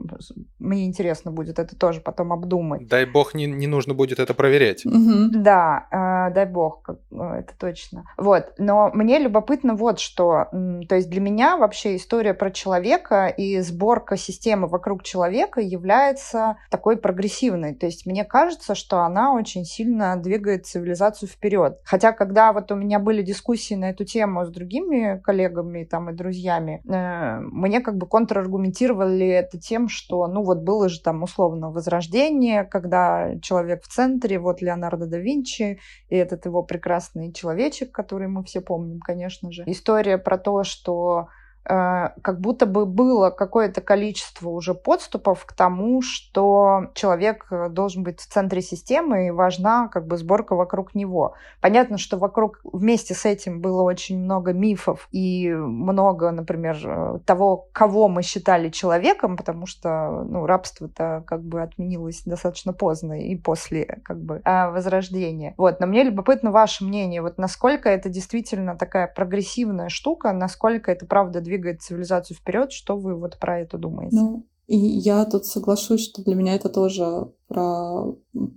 [0.60, 2.88] мне интересно будет это тоже потом обдумать.
[2.88, 4.86] Дай бог не, не нужно будет это проверять.
[4.86, 5.31] Угу.
[5.34, 5.88] Да,
[6.29, 8.03] э, дай бог, как, это точно.
[8.17, 13.60] Вот, но мне любопытно вот что, то есть для меня вообще история про человека и
[13.62, 17.73] сборка система вокруг человека является такой прогрессивной.
[17.73, 21.79] То есть мне кажется, что она очень сильно двигает цивилизацию вперед.
[21.85, 26.13] Хотя, когда вот у меня были дискуссии на эту тему с другими коллегами там, и
[26.13, 31.71] друзьями, э, мне как бы контраргументировали это тем, что, ну вот было же там условно
[31.71, 38.27] возрождение, когда человек в центре, вот Леонардо да Винчи, и этот его прекрасный человечек, который
[38.27, 39.63] мы все помним, конечно же.
[39.65, 41.29] История про то, что
[41.67, 48.19] как будто бы было какое-то количество уже подступов к тому, что человек э, должен быть
[48.19, 51.34] в центре системы и важна как бы сборка вокруг него.
[51.62, 57.67] Понятно, что вокруг вместе с этим было очень много мифов и много, например, э, того,
[57.71, 64.01] кого мы считали человеком, потому что ну, рабство-то как бы отменилось достаточно поздно и после
[64.04, 65.54] как бы возрождения.
[65.58, 71.06] Вот, но мне любопытно ваше мнение, вот насколько это действительно такая прогрессивная штука, насколько это
[71.06, 72.71] правда двигается двигает цивилизацию вперед.
[72.71, 74.15] Что вы вот про это думаете?
[74.15, 78.15] Ну, и я тут соглашусь, что для меня это тоже про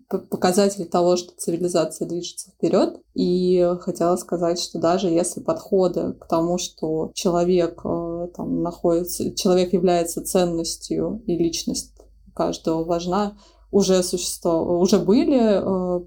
[0.09, 3.01] показатель того, что цивилизация движется вперед.
[3.15, 9.75] И хотела сказать, что даже если подходы к тому, что человек э, там находится, человек
[9.75, 11.93] является ценностью и личность
[12.35, 13.37] каждого важна,
[13.71, 16.05] уже существовали, уже были, э,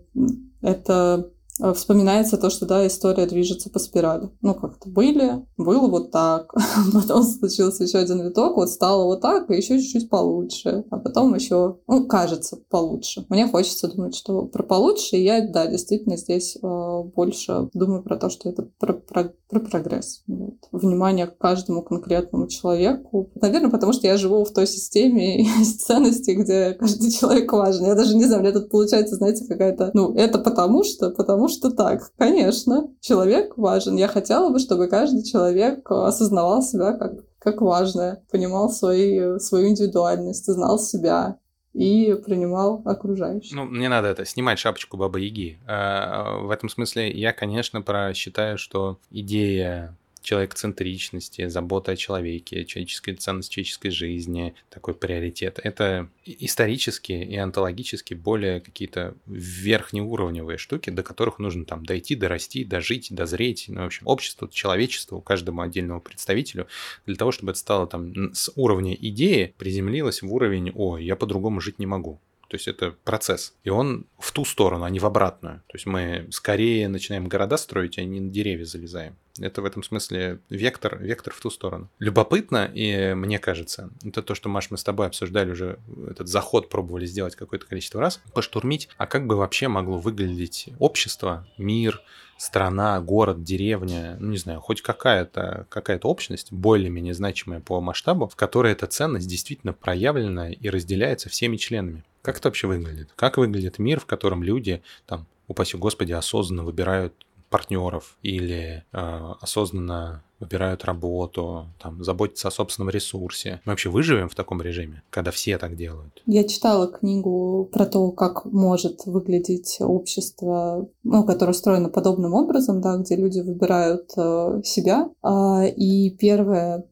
[0.63, 1.29] это
[1.73, 4.29] вспоминается то, что, да, история движется по спирали.
[4.41, 6.53] Ну, как-то были, было вот так,
[6.93, 11.33] потом случился еще один виток, вот стало вот так, и еще чуть-чуть получше, а потом
[11.35, 13.25] еще, ну, кажется, получше.
[13.29, 18.17] Мне хочется думать, что про получше, и я, да, действительно здесь э, больше думаю про
[18.17, 20.23] то, что это про, про, про прогресс.
[20.27, 20.55] Вот.
[20.71, 23.29] Внимание к каждому конкретному человеку.
[23.35, 25.45] Наверное, потому что я живу в той системе
[25.79, 27.85] ценностей, где каждый человек важен.
[27.85, 31.69] Я даже не знаю, мне тут получается, знаете, какая-то, ну, это потому что, потому что
[31.69, 33.95] так, конечно, человек важен.
[33.95, 40.45] Я хотела бы, чтобы каждый человек осознавал себя как, как важное, понимал свои, свою индивидуальность,
[40.45, 41.37] знал себя,
[41.73, 43.55] и принимал окружающих.
[43.55, 45.57] Ну, мне надо это, снимать шапочку Бабы Яги.
[45.67, 53.15] А, в этом смысле я, конечно, про считаю, что идея человекоцентричности, забота о человеке, человеческой
[53.15, 55.59] ценности человеческой жизни, такой приоритет.
[55.63, 63.07] Это исторически и онтологически более какие-то верхнеуровневые штуки, до которых нужно там дойти, дорасти, дожить,
[63.11, 63.65] дозреть.
[63.67, 66.67] Ну, в общем, общество, человечество, каждому отдельному представителю,
[67.05, 71.61] для того, чтобы это стало там с уровня идеи, приземлилось в уровень «О, я по-другому
[71.61, 72.19] жить не могу».
[72.51, 73.53] То есть это процесс.
[73.63, 75.63] И он в ту сторону, а не в обратную.
[75.67, 79.15] То есть мы скорее начинаем города строить, а не на деревья залезаем.
[79.39, 81.89] Это в этом смысле вектор, вектор в ту сторону.
[81.99, 86.67] Любопытно, и мне кажется, это то, что, Маш, мы с тобой обсуждали уже, этот заход
[86.67, 92.01] пробовали сделать какое-то количество раз, поштурмить, а как бы вообще могло выглядеть общество, мир,
[92.37, 98.35] страна, город, деревня, ну не знаю, хоть какая-то какая общность, более-менее значимая по масштабу, в
[98.35, 102.03] которой эта ценность действительно проявлена и разделяется всеми членами.
[102.21, 103.11] Как это вообще выглядит?
[103.15, 107.13] Как выглядит мир, в котором люди, там, упаси господи, осознанно выбирают
[107.49, 113.61] партнеров или э, осознанно выбирают работу, там, заботятся о собственном ресурсе.
[113.65, 116.23] Мы вообще выживем в таком режиме, когда все так делают?
[116.25, 122.97] Я читала книгу про то, как может выглядеть общество, ну, которое устроено подобным образом, да,
[122.97, 125.09] где люди выбирают э, себя.
[125.21, 126.83] А, и первое, э,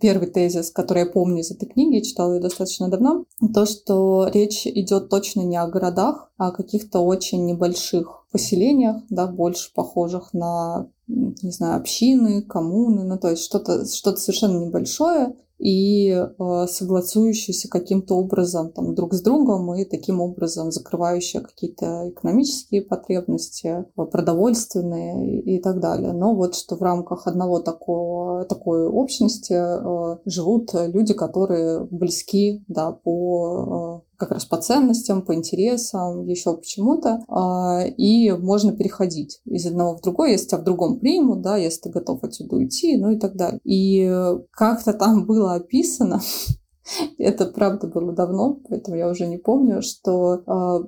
[0.00, 4.66] первый тезис, который я помню из этой книги, читала ее достаточно давно, то, что речь
[4.66, 10.88] идет точно не о городах, а о каких-то очень небольших поселениях, да, больше похожих на
[11.06, 18.16] не знаю, общины, коммуны, ну то есть что-то что совершенно небольшое и э, согласующееся каким-то
[18.16, 25.58] образом там друг с другом и таким образом закрывающие какие-то экономические потребности, э, продовольственные и,
[25.62, 26.12] так далее.
[26.12, 32.92] Но вот что в рамках одного такого, такой общности э, живут люди, которые близки да,
[32.92, 39.96] по как раз по ценностям, по интересам, еще почему-то, а, и можно переходить из одного
[39.96, 43.18] в другое, если тебя в другом примут, да, если ты готов отсюда уйти, ну и
[43.18, 43.60] так далее.
[43.64, 44.10] И
[44.50, 46.20] как-то там было описано,
[47.18, 50.80] Это правда было давно, поэтому я уже не помню, что, а,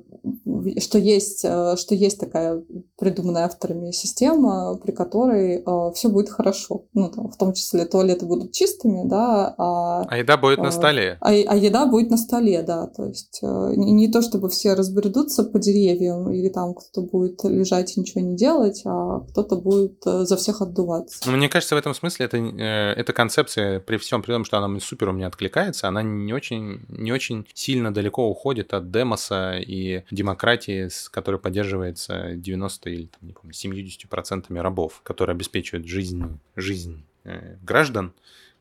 [0.81, 2.63] что, есть, а, что есть такая
[2.99, 6.85] придуманная авторами система, при которой а, все будет хорошо.
[6.95, 9.55] Ну, там, в том числе туалеты будут чистыми, да.
[9.59, 11.19] А, а еда будет на столе.
[11.21, 12.87] А, а еда будет на столе, да.
[12.89, 17.97] То есть не, не то, чтобы все разбредутся по деревьям, или там кто-то будет лежать
[17.97, 21.21] и ничего не делать, а кто-то будет за всех отдуваться.
[21.27, 24.59] Ну, мне кажется, в этом смысле это, э, эта концепция, при всем при том, что
[24.59, 29.59] она супер у меня откликается, она не очень, не очень сильно далеко уходит от демоса
[29.59, 36.39] и демократии, с которой поддерживается 90 или, там, не помню, 70% рабов, которые обеспечивают жизнь,
[36.57, 38.13] жизнь э, граждан,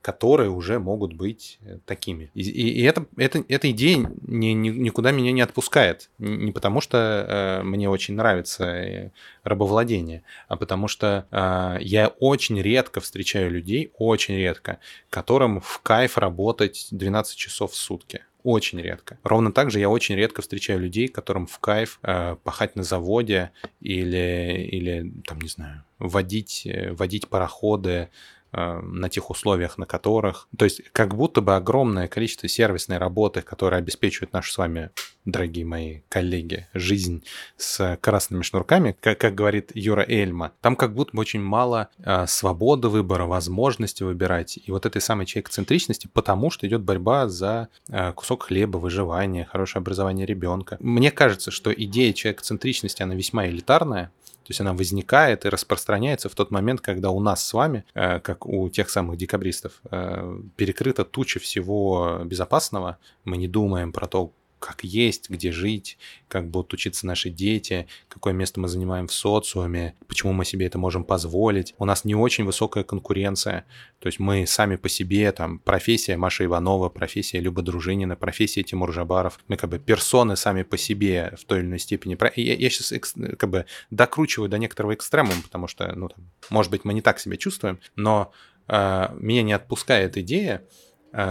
[0.06, 2.30] которые уже могут быть э, такими.
[2.36, 6.12] И, и, и это, это, эта идея ни, ни, никуда меня не отпускает.
[6.20, 9.12] Не потому, что э, мне очень нравится э,
[9.44, 14.78] рабовладение, а потому что э, я очень редко встречаю людей, очень редко,
[15.10, 18.22] которым в кайф работать 12 часов в сутки.
[18.44, 19.18] Очень редко.
[19.24, 23.50] Ровно так же я очень редко встречаю людей, которым в кайф э, пахать на заводе
[23.82, 28.10] или, или там, не знаю, водить, э, водить пароходы,
[28.56, 30.48] на тех условиях, на которых...
[30.58, 34.91] То есть как будто бы огромное количество сервисной работы, которая обеспечивает нашу с вами,
[35.26, 37.24] дорогие мои коллеги, жизнь
[37.58, 42.26] с красными шнурками, как, как говорит Юра Эльма, там как будто бы очень мало э,
[42.28, 44.58] свободы выбора, возможности выбирать.
[44.63, 49.82] И вот этой самой человекоцентричности, потому что идет борьба за э, кусок хлеба, выживание, хорошее
[49.82, 50.78] образование ребенка.
[50.80, 54.12] Мне кажется, что идея человекоцентричности, она весьма элитарная,
[54.45, 58.19] то есть она возникает и распространяется в тот момент, когда у нас с вами, э,
[58.19, 62.99] как у тех самых декабристов, э, перекрыта туча всего безопасного.
[63.23, 64.31] Мы не думаем про то,
[64.65, 69.93] как есть, где жить, как будут учиться наши дети, какое место мы занимаем в социуме,
[70.08, 71.75] почему мы себе это можем позволить.
[71.78, 73.65] У нас не очень высокая конкуренция,
[73.99, 78.91] то есть мы сами по себе, там, профессия Маша Иванова, профессия Люба Дружинина, профессия Тимур
[78.91, 82.17] Жабаров, мы как бы персоны сами по себе в той или иной степени.
[82.36, 82.91] Я, я сейчас
[83.38, 87.19] как бы докручиваю до некоторого экстремума, потому что, ну, там, может быть, мы не так
[87.19, 88.32] себя чувствуем, но
[88.67, 90.63] э, меня не отпускает идея,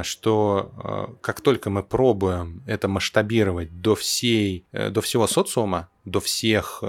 [0.03, 6.21] что э, как только мы пробуем это масштабировать до всей, э, до всего социума, до
[6.21, 6.83] всех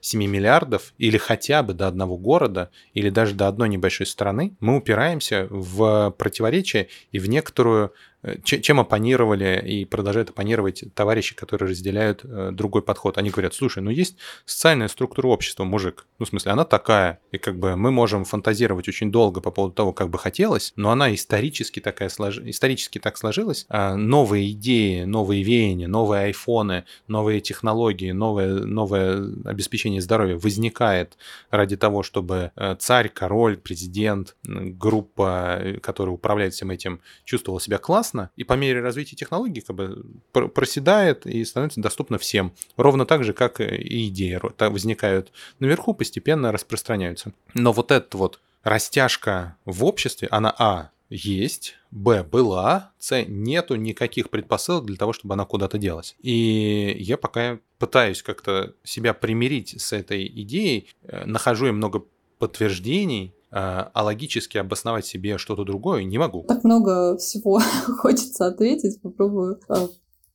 [0.00, 4.76] 7 миллиардов или хотя бы до одного города или даже до одной небольшой страны, мы
[4.76, 7.92] упираемся в противоречие и в некоторую
[8.26, 13.18] Э, чем оппонировали и продолжают оппонировать товарищи, которые разделяют э, другой подход.
[13.18, 16.06] Они говорят, слушай, ну есть социальная структура общества, мужик.
[16.18, 17.20] Ну, в смысле, она такая.
[17.30, 20.90] И как бы мы можем фантазировать очень долго по поводу того, как бы хотелось, но
[20.90, 22.38] она исторически, такая слож...
[22.38, 23.64] исторически так сложилась.
[23.68, 31.16] А новые идеи, новые веяния, новые айфоны, новые технологии, новое, новое обеспечение здоровья возникает
[31.50, 38.30] ради того, чтобы э, царь, король, президент, группа, которая управляет всем этим, чувствовала себя классно,
[38.36, 42.52] и по мере развития технологий как бы проседает и становится доступно всем.
[42.76, 47.32] Ровно так же, как и идеи возникают наверху, постепенно распространяются.
[47.54, 54.30] Но вот эта вот растяжка в обществе, она, а, есть, б, была, с, нету никаких
[54.30, 56.16] предпосылок для того, чтобы она куда-то делась.
[56.20, 62.04] И я пока пытаюсь как-то себя примирить с этой идеей, э, нахожу и много
[62.38, 66.42] подтверждений, а, а логически обосновать себе что-то другое не могу.
[66.42, 67.60] Так много всего
[67.98, 69.88] хочется ответить, попробую а,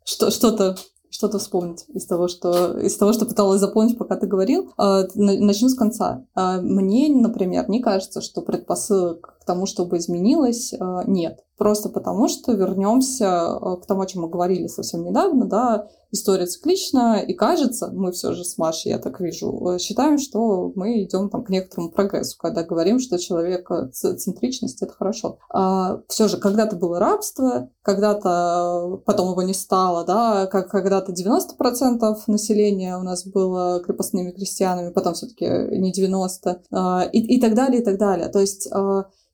[0.04, 0.78] что, что-то
[1.12, 4.72] что-то вспомнить из того, что, из того, что пыталась запомнить, пока ты говорил.
[4.78, 6.26] Начну с конца.
[6.34, 11.40] Мне, например, не кажется, что предпосылок к тому, чтобы изменилось, а, нет.
[11.58, 17.20] Просто потому, что вернемся к тому, о чем мы говорили совсем недавно, да, история циклична,
[17.20, 21.30] и кажется, мы все же с Машей, я так вижу, э, считаем, что мы идем
[21.30, 25.38] там к некоторому прогрессу, когда говорим, что человекоцентричность— это хорошо.
[25.54, 32.24] А все же когда-то было рабство, когда-то потом его не стало, да, как когда-то 90%
[32.28, 37.82] населения у нас было крепостными крестьянами, потом все-таки не 90, а, и, и так далее,
[37.82, 38.28] и так далее.
[38.30, 38.68] То есть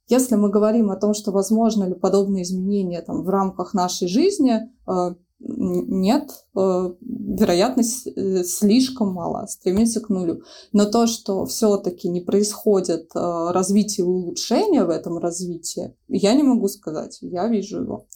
[0.07, 4.69] если мы говорим о том, что возможно ли подобные изменения там, в рамках нашей жизни,
[4.85, 10.41] а, нет, э, вероятность э, слишком мала, стремится к нулю.
[10.73, 16.41] Но то, что все-таки не происходит э, развитие и улучшение в этом развитии, я не
[16.41, 18.07] могу сказать, я вижу его.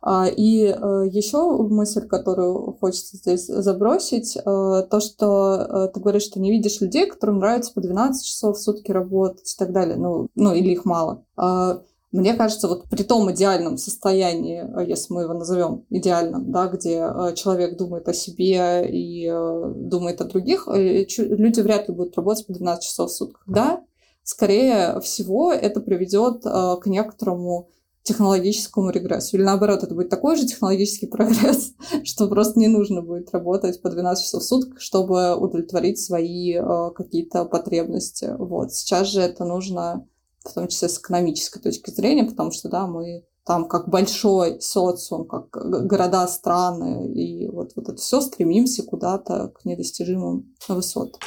[0.00, 0.74] А, и
[1.10, 7.38] еще мысль, которую хочется здесь забросить, то, что ты говоришь, что не видишь людей, которым
[7.38, 11.24] нравится по 12 часов в сутки работать и так далее, ну, ну или их мало.
[11.36, 16.66] А, мне кажется, вот при том идеальном состоянии, э, если мы его назовем идеальным, да,
[16.68, 22.16] где э, человек думает о себе и э, думает о других, люди вряд ли будут
[22.16, 23.42] работать по 12 часов в сутках.
[23.46, 23.82] Да,
[24.22, 27.68] скорее всего, это приведет к некоторому
[28.08, 29.36] технологическому регрессу.
[29.36, 33.90] Или наоборот, это будет такой же технологический прогресс, что просто не нужно будет работать по
[33.90, 36.54] 12 часов в сутки, чтобы удовлетворить свои
[36.94, 38.34] какие-то потребности.
[38.38, 38.72] Вот.
[38.72, 40.06] Сейчас же это нужно
[40.44, 45.26] в том числе с экономической точки зрения, потому что, да, мы там как большой социум,
[45.26, 51.20] как города, страны, и вот, вот это все стремимся куда-то к недостижимым высотам.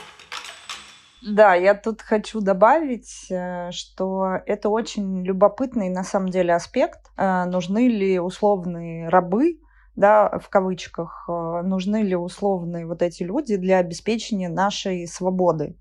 [1.22, 7.12] Да, я тут хочу добавить, э, что это очень любопытный на самом деле аспект.
[7.16, 9.60] Э, нужны ли условные рабы,
[9.96, 15.78] да, в кавычках, э, нужны ли условные вот эти люди для обеспечения нашей свободы,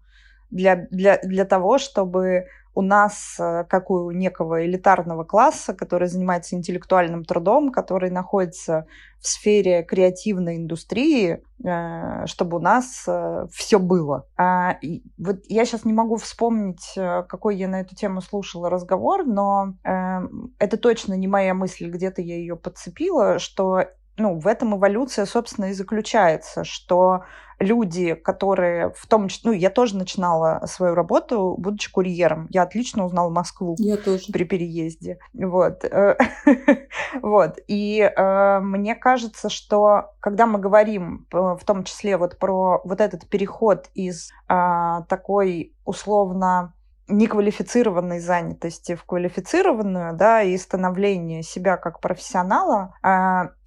[0.50, 2.46] для, для, для того, чтобы
[2.80, 8.86] у нас, э, как у некого элитарного класса, который занимается интеллектуальным трудом, который находится
[9.20, 14.26] в сфере креативной индустрии, э, чтобы у нас э, все было.
[14.38, 14.78] А,
[15.18, 20.76] вот я сейчас не могу вспомнить, какой я на эту тему слушала разговор, но это
[20.78, 23.84] точно не моя мысль, где-то я ее подцепила, что
[24.20, 27.24] ну, в этом эволюция, собственно, и заключается, что
[27.60, 29.50] люди, которые в том числе...
[29.50, 32.48] Ну, я тоже начинала свою работу, будучи курьером.
[32.50, 34.32] Я отлично узнала Москву я тоже.
[34.32, 35.18] при переезде.
[35.34, 35.84] Вот.
[37.22, 37.58] вот.
[37.68, 43.00] И э, мне кажется, что когда мы говорим э, в том числе вот про вот
[43.00, 46.72] этот переход из э, такой условно
[47.10, 52.94] неквалифицированной занятости в квалифицированную, да, и становление себя как профессионала.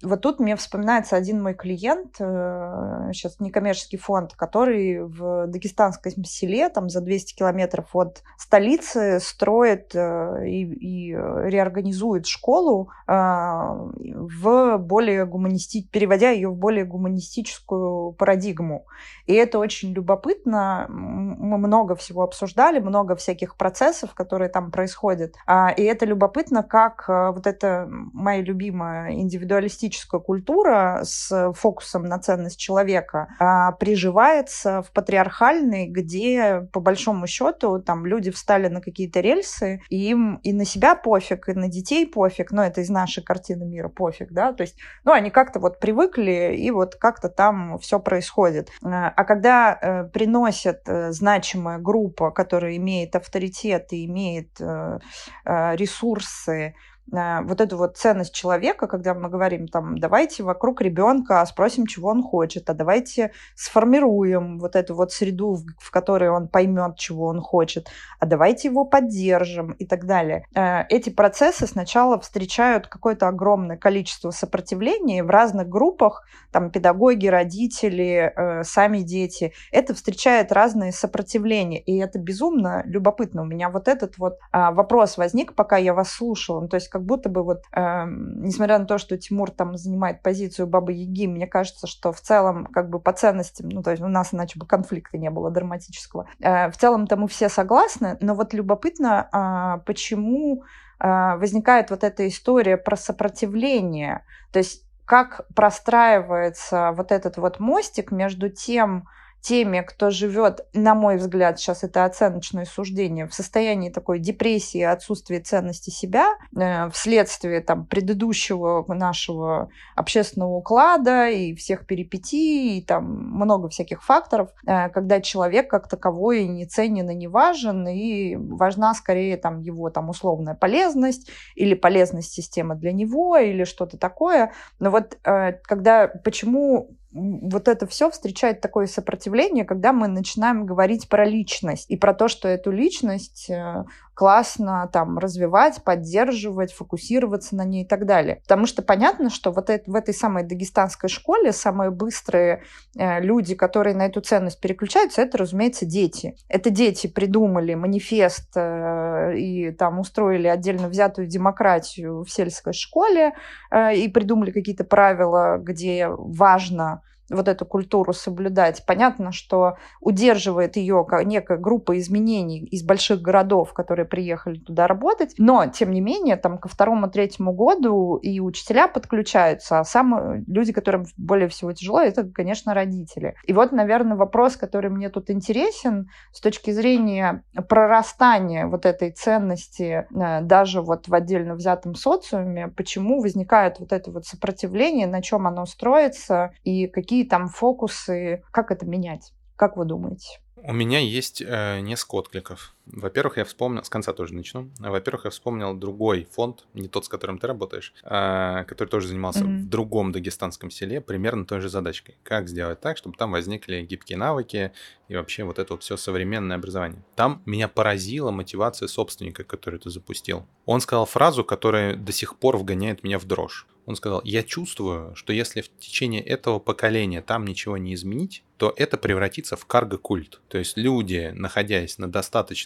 [0.04, 6.24] А вот тут мне вспоминается один мой клиент, э, сейчас некоммерческий фонд, который в дагестанском
[6.24, 14.78] селе, там за 200 километров от столицы, строит э, и, и реорганизует школу э, в
[14.78, 15.88] более гуманисти...
[15.90, 18.86] переводя ее в более гуманистическую парадигму.
[19.26, 20.86] И это очень любопытно.
[20.88, 25.34] Мы много всего обсуждали, много всяких процессов, которые там происходят.
[25.46, 32.18] А, и это любопытно, как а, вот эта моя любимая индивидуалистическая культура с фокусом на
[32.18, 39.20] ценность человека а, приживается в патриархальной, где по большому счету там люди встали на какие-то
[39.20, 43.22] рельсы, и им и на себя пофиг, и на детей пофиг, но это из нашей
[43.22, 47.78] картины мира пофиг, да, то есть, ну, они как-то вот привыкли, и вот как-то там
[47.78, 48.70] все происходит.
[48.82, 54.98] А когда э, приносят э, значимая группа, которая имеет авторитет и имеет э,
[55.44, 56.74] ресурсы,
[57.10, 62.22] вот эту вот ценность человека, когда мы говорим там, давайте вокруг ребенка спросим, чего он
[62.22, 67.88] хочет, а давайте сформируем вот эту вот среду, в которой он поймет, чего он хочет,
[68.18, 70.46] а давайте его поддержим и так далее.
[70.54, 78.32] Э, эти процессы сначала встречают какое-то огромное количество сопротивления в разных группах, там педагоги, родители,
[78.34, 79.52] э, сами дети.
[79.72, 83.42] Это встречает разные сопротивления, и это безумно любопытно.
[83.42, 86.60] У меня вот этот вот а, вопрос возник, пока я вас слушала.
[86.60, 90.22] Ну, то есть как будто бы вот, э, несмотря на то, что Тимур там занимает
[90.22, 94.00] позицию Бабы Яги, мне кажется, что в целом как бы по ценностям, ну то есть
[94.00, 96.28] у нас иначе бы конфликта не было драматического.
[96.38, 100.62] Э, в целом-то мы все согласны, но вот любопытно, э, почему
[101.00, 108.12] э, возникает вот эта история про сопротивление, то есть как простраивается вот этот вот мостик
[108.12, 109.08] между тем,
[109.44, 115.40] теми, кто живет, на мой взгляд, сейчас это оценочное суждение, в состоянии такой депрессии, отсутствия
[115.40, 123.68] ценности себя, э, вследствие там предыдущего нашего общественного уклада и всех перипетий, и там много
[123.68, 129.36] всяких факторов, э, когда человек как таковой не ценен и не важен, и важна скорее
[129.36, 134.52] там его там условная полезность или полезность системы для него, или что-то такое.
[134.78, 141.08] Но вот э, когда, почему вот это все встречает такое сопротивление, когда мы начинаем говорить
[141.08, 143.84] про личность и про то, что эту личность э,
[144.14, 148.40] классно там развивать, поддерживать, фокусироваться на ней и так далее.
[148.42, 152.62] Потому что понятно, что вот это, в этой самой дагестанской школе самые быстрые
[152.96, 156.36] э, люди, которые на эту ценность переключаются, это, разумеется, дети.
[156.48, 163.34] Это дети придумали манифест э, и там устроили отдельно взятую демократию в сельской школе
[163.70, 168.84] э, и придумали какие-то правила, где важно вот эту культуру соблюдать.
[168.86, 175.66] Понятно, что удерживает ее некая группа изменений из больших городов, которые приехали туда работать, но,
[175.66, 181.48] тем не менее, там ко второму-третьему году и учителя подключаются, а самые люди, которым более
[181.48, 183.34] всего тяжело, это, конечно, родители.
[183.44, 190.06] И вот, наверное, вопрос, который мне тут интересен с точки зрения прорастания вот этой ценности
[190.14, 195.46] э, даже вот в отдельно взятом социуме, почему возникает вот это вот сопротивление, на чем
[195.46, 199.32] оно строится и какие какие там фокусы, как это менять?
[199.54, 200.40] Как вы думаете?
[200.56, 202.73] У меня есть э, несколько откликов.
[202.86, 204.70] Во-первых, я вспомнил, с конца тоже начну.
[204.78, 209.44] Во-первых, я вспомнил другой фонд, не тот, с которым ты работаешь, э, который тоже занимался
[209.44, 209.58] mm-hmm.
[209.62, 212.16] в другом дагестанском селе, примерно той же задачкой.
[212.22, 214.72] Как сделать так, чтобы там возникли гибкие навыки
[215.08, 217.02] и вообще вот это вот все современное образование.
[217.14, 220.46] Там меня поразила мотивация собственника, который это запустил.
[220.66, 223.66] Он сказал фразу, которая до сих пор вгоняет меня в дрожь.
[223.86, 228.72] Он сказал, я чувствую, что если в течение этого поколения там ничего не изменить, то
[228.76, 230.40] это превратится в карго-культ.
[230.48, 232.10] То есть люди, находясь на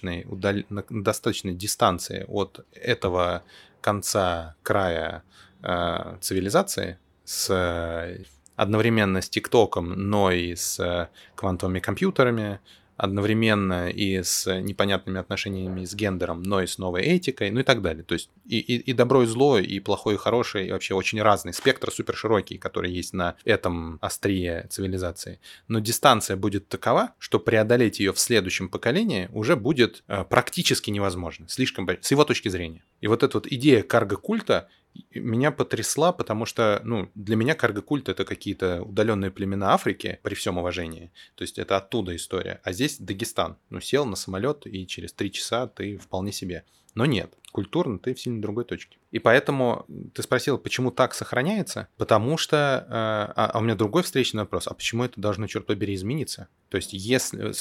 [0.08, 0.54] достаточной, удал...
[0.68, 3.42] на достаточной дистанции от этого
[3.80, 5.22] конца края
[5.62, 8.18] э, цивилизации, с
[8.56, 12.58] одновременно с ТикТоком, но и с квантовыми компьютерами,
[12.98, 17.80] одновременно и с непонятными отношениями с гендером, но и с новой этикой, ну и так
[17.80, 18.02] далее.
[18.02, 21.22] То есть и, и, и добро, и зло, и плохое, и хорошее, и вообще очень
[21.22, 25.40] разный спектр супер широкий, который есть на этом острие цивилизации.
[25.68, 31.48] Но дистанция будет такова, что преодолеть ее в следующем поколении уже будет э, практически невозможно,
[31.48, 32.82] слишком с его точки зрения.
[33.00, 34.68] И вот эта вот идея карго-культа
[35.10, 40.58] меня потрясла, потому что, ну, для меня карго-культ это какие-то удаленные племена Африки, при всем
[40.58, 41.10] уважении.
[41.34, 42.60] То есть это оттуда история.
[42.64, 43.56] А здесь Дагестан.
[43.70, 46.64] Ну, сел на самолет, и через три часа ты вполне себе.
[46.94, 48.98] Но нет, культурно ты в сильно другой точке.
[49.10, 51.88] И поэтому ты спросил, почему так сохраняется?
[51.96, 52.86] Потому что...
[52.88, 54.68] Э, а, а у меня другой встречный вопрос.
[54.68, 56.48] А почему это должно, черт побери, измениться?
[56.68, 57.52] То есть если...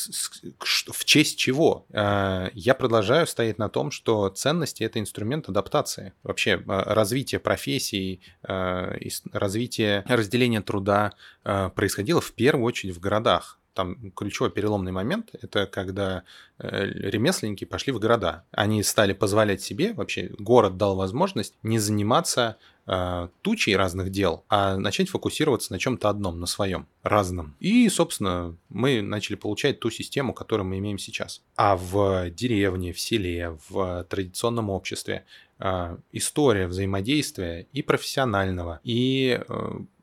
[0.92, 1.86] В честь чего?
[1.90, 6.14] Э, я продолжаю стоять на том, что ценности— это инструмент адаптации.
[6.24, 11.14] Вообще э, развитие профессий, развитие разделения труда
[11.44, 16.24] происходило в первую очередь в городах там ключевой переломный момент– это когда
[16.58, 18.44] э, ремесленники пошли в города.
[18.50, 22.58] Они стали позволять себе, вообще город дал возможность не заниматься
[22.88, 27.56] э, тучей разных дел, а начать фокусироваться на чем-то одном, на своем, разном.
[27.60, 31.44] И, собственно, мы начали получать ту систему, которую мы имеем сейчас.
[31.56, 35.24] А в деревне, в селе, в традиционном обществе
[35.60, 39.40] э, история взаимодействия и профессионального, и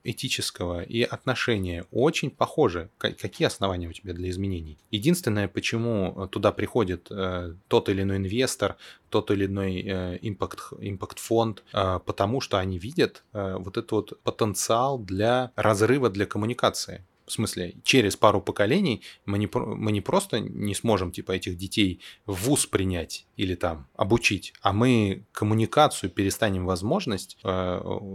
[0.05, 2.91] этического и отношения очень похожи.
[2.99, 4.79] Какие основания у тебя для изменений?
[4.91, 8.77] Единственное, почему туда приходит э, тот или иной инвестор,
[9.09, 14.99] тот или иной э, импакт-фонд, э, потому что они видят э, вот этот вот потенциал
[14.99, 17.05] для разрыва, для коммуникации.
[17.27, 22.01] В смысле, через пару поколений мы не, мы не просто не сможем типа этих детей
[22.27, 27.49] в ВУЗ принять или там обучить, а мы коммуникацию перестанем возможность э,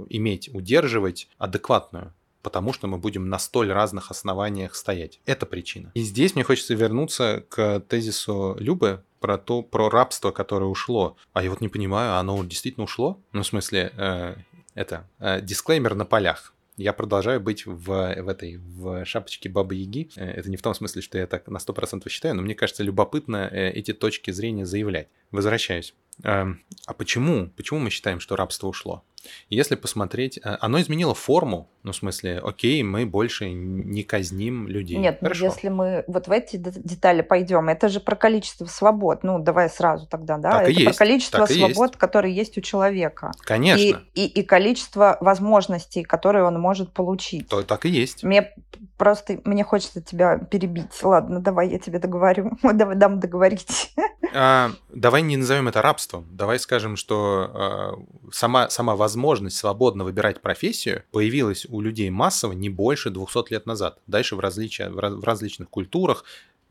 [0.10, 5.20] иметь, удерживать адекватную потому что мы будем на столь разных основаниях стоять.
[5.26, 5.92] Это причина.
[5.94, 11.18] И здесь мне хочется вернуться к тезису Любы про то, про рабство, которое ушло.
[11.34, 13.20] А я вот не понимаю, оно действительно ушло?
[13.34, 14.36] Ну, в смысле, э,
[14.74, 20.10] это, э, дисклеймер на полях я продолжаю быть в, в этой, в шапочке Бабы Яги.
[20.16, 22.84] Э, это не в том смысле, что я так на 100% считаю, но мне кажется
[22.84, 25.10] любопытно э, эти точки зрения заявлять.
[25.32, 25.94] Возвращаюсь.
[26.24, 27.52] Эм, а почему?
[27.56, 29.04] Почему мы считаем, что рабство ушло?
[29.50, 34.98] Если посмотреть, э, оно изменило форму, ну, в смысле, окей, мы больше не казним людей.
[34.98, 35.46] Нет, ну, Хорошо.
[35.46, 39.24] если мы вот в эти детали пойдем, это же про количество свобод.
[39.24, 40.52] Ну, давай сразу тогда, да?
[40.52, 40.86] Так это есть.
[40.86, 43.32] про количество свобод, которые есть у человека.
[43.42, 44.02] Конечно.
[44.14, 47.48] И, и, и количество возможностей, которые он может получить.
[47.48, 48.24] То так и есть.
[48.24, 48.54] Мне
[49.00, 50.92] Просто мне хочется тебя перебить.
[51.02, 52.52] Ладно, давай я тебе договорю.
[52.62, 53.94] Давай дам договорить.
[54.34, 56.28] А, давай не назовем это рабством.
[56.32, 57.94] Давай скажем, что а,
[58.32, 59.09] сама, сама возможность
[59.50, 64.00] свободно выбирать профессию появилась у людей массово не больше 200 лет назад.
[64.08, 66.24] Дальше в, различия, в, раз, в различных культурах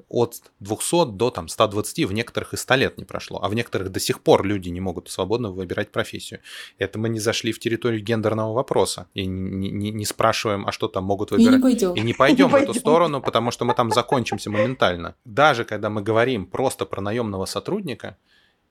[0.08, 3.90] от 200 до там, 120, в некоторых и 100 лет не прошло, а в некоторых
[3.90, 6.40] до сих пор люди не могут свободно выбирать профессию.
[6.78, 10.88] Это мы не зашли в территорию гендерного вопроса и не, не, не спрашиваем, а что
[10.88, 11.54] там могут выбирать.
[11.54, 11.94] И не пойдем.
[11.94, 15.14] И не пойдем в эту сторону, потому что мы там закончимся моментально.
[15.24, 18.16] Даже когда мы говорим просто про наемного сотрудника,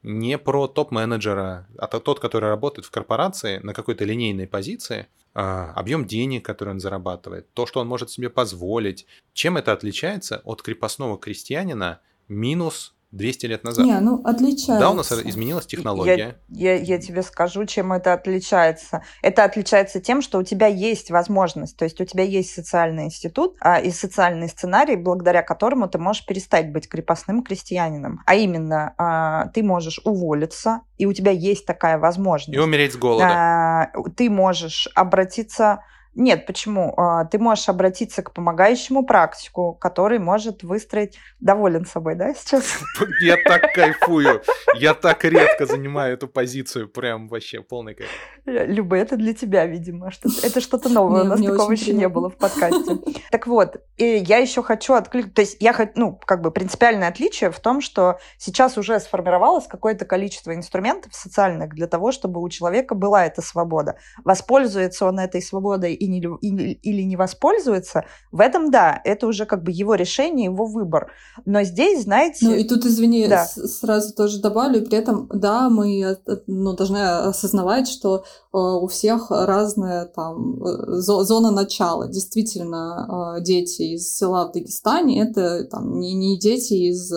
[0.04, 6.06] не про топ-менеджера, а тот, который работает в корпорации на какой-то линейной позиции, а, объем
[6.06, 9.06] денег, который он зарабатывает, то, что он может себе позволить.
[9.34, 13.86] Чем это отличается от крепостного крестьянина минус 200 лет назад.
[13.86, 14.80] Не, ну отличается.
[14.80, 16.38] Да, у нас изменилась технология.
[16.47, 19.03] Я, я, я тебе скажу, чем это отличается.
[19.22, 23.55] Это отличается тем, что у тебя есть возможность, то есть у тебя есть социальный институт
[23.59, 28.22] а, и социальный сценарий, благодаря которому ты можешь перестать быть крепостным крестьянином.
[28.26, 32.55] А именно, а, ты можешь уволиться, и у тебя есть такая возможность.
[32.55, 33.28] И умереть с голода.
[33.28, 35.80] А, ты можешь обратиться
[36.18, 36.95] нет, почему?
[36.97, 41.18] А, ты можешь обратиться к помогающему практику, который может выстроить...
[41.39, 42.80] Доволен собой, да, сейчас?
[43.22, 44.41] Я так кайфую.
[44.76, 46.89] Я так редко занимаю эту позицию.
[46.89, 48.09] Прям вообще полный кайф.
[48.45, 50.09] Люба, это для тебя, видимо.
[50.41, 51.22] Это что-то новое.
[51.22, 52.97] У нас такого еще не было в подкасте.
[53.30, 55.36] Так вот, я еще хочу откликнуть...
[55.36, 55.91] То есть я хочу...
[55.95, 61.76] Ну, как бы принципиальное отличие в том, что сейчас уже сформировалось какое-то количество инструментов социальных
[61.76, 63.97] для того, чтобы у человека была эта свобода.
[64.24, 69.64] Воспользуется он этой свободой и не, или, не воспользуется, в этом да, это уже как
[69.64, 71.12] бы его решение, его выбор.
[71.45, 72.45] Но здесь, знаете...
[72.47, 73.45] Ну и тут, извини, да.
[73.45, 78.26] сразу тоже добавлю, при этом, да, мы ну, должны осознавать, что
[78.58, 82.08] у всех разная там э, зона начала.
[82.08, 87.12] Действительно, дети из села в Дагестане это там не, не дети из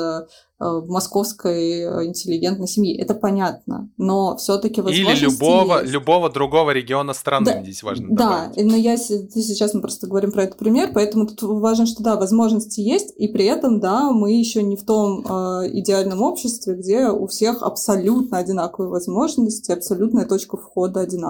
[0.62, 2.94] Э, московской э, интеллигентной семьи.
[2.94, 3.88] Это понятно.
[3.96, 5.90] Но все-таки возможности Или любого, есть.
[5.90, 8.70] любого другого региона страны да, здесь важно Да, добавить.
[8.70, 12.82] но я сейчас мы просто говорим про этот пример, поэтому тут важно, что да, возможности
[12.82, 17.26] есть, и при этом, да, мы еще не в том э, идеальном обществе, где у
[17.26, 21.29] всех абсолютно одинаковые возможности, абсолютная точка входа одинаковая.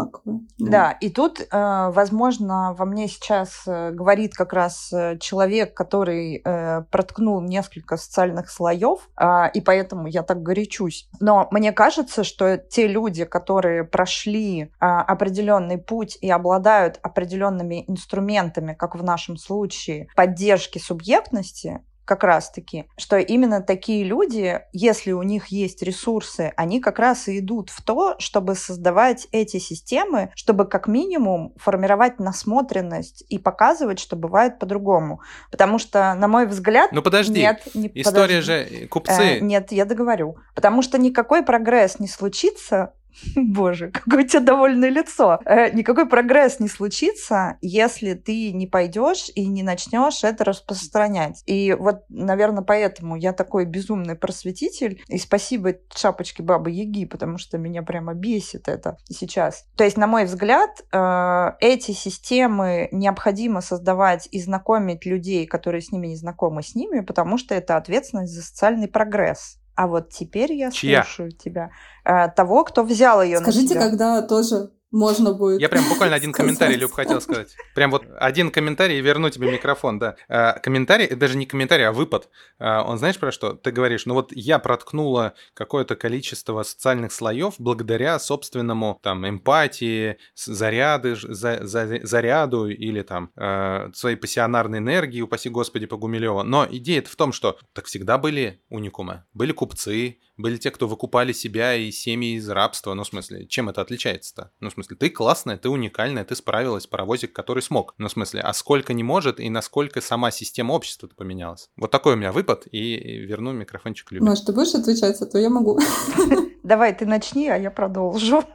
[0.59, 6.82] Да, и тут, э, возможно, во мне сейчас э, говорит как раз человек, который э,
[6.90, 11.09] проткнул несколько социальных слоев, а, и поэтому я так горячусь.
[11.20, 18.74] Но мне кажется, что те люди, которые прошли а, определенный путь и обладают определенными инструментами,
[18.74, 21.80] как в нашем случае, поддержки субъектности,
[22.11, 27.38] как раз-таки, что именно такие люди, если у них есть ресурсы, они как раз и
[27.38, 34.16] идут в то, чтобы создавать эти системы, чтобы как минимум формировать насмотренность и показывать, что
[34.16, 35.20] бывает по-другому.
[35.52, 36.90] Потому что, на мой взгляд...
[36.90, 38.40] Ну подожди, нет, не, история подожди.
[38.40, 39.22] же э, купцы...
[39.22, 40.36] Э, нет, я договорю.
[40.56, 42.92] Потому что никакой прогресс не случится,
[43.36, 45.38] Боже, какое у тебя довольное лицо.
[45.44, 51.42] Э, никакой прогресс не случится, если ты не пойдешь и не начнешь это распространять.
[51.46, 55.02] И вот, наверное, поэтому я такой безумный просветитель.
[55.08, 59.64] И спасибо шапочке Бабы Яги, потому что меня прямо бесит это сейчас.
[59.76, 65.92] То есть, на мой взгляд, э, эти системы необходимо создавать и знакомить людей, которые с
[65.92, 69.59] ними не знакомы с ними, потому что это ответственность за социальный прогресс.
[69.74, 71.02] А вот теперь я Чья?
[71.02, 71.70] слушаю тебя.
[72.04, 73.90] Э, того, кто взял ее Скажите, на себя.
[73.90, 75.61] когда тоже можно будет.
[75.61, 77.55] Я прям буквально один комментарий, Люб, хотел сказать.
[77.74, 80.16] Прям вот один комментарий и верну тебе микрофон, да.
[80.28, 82.28] А, комментарий, это даже не комментарий, а выпад.
[82.59, 83.55] А, он знаешь про что?
[83.55, 91.14] Ты говоришь, ну вот я проткнула какое-то количество социальных слоев благодаря собственному там эмпатии, заряды,
[91.16, 96.43] за, за, заряду или там э, своей пассионарной энергии, упаси господи, по Гумилева.
[96.43, 99.24] Но идея в том, что так всегда были уникумы.
[99.34, 102.95] Были купцы, были те, кто выкупали себя и семьи из рабства.
[102.95, 104.51] Ну, в смысле, чем это отличается-то?
[104.61, 107.95] Ну, в смысле, ты классная, ты уникальная, ты справилась, паровозик, который смог.
[107.99, 111.70] Ну, в смысле, а сколько не может и насколько сама система общества поменялась.
[111.76, 114.26] Вот такой у меня выпад, и верну микрофончик Любе.
[114.26, 115.78] Маш, ты будешь отвечать, а то я могу.
[116.62, 118.43] Давай, ты начни, а я продолжу.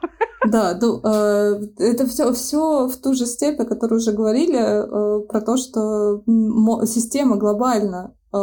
[0.48, 5.26] Да, ну, э, это все, все в ту же степь, о которой уже говорили, э,
[5.26, 6.22] про то, что
[6.86, 8.38] система глобально э,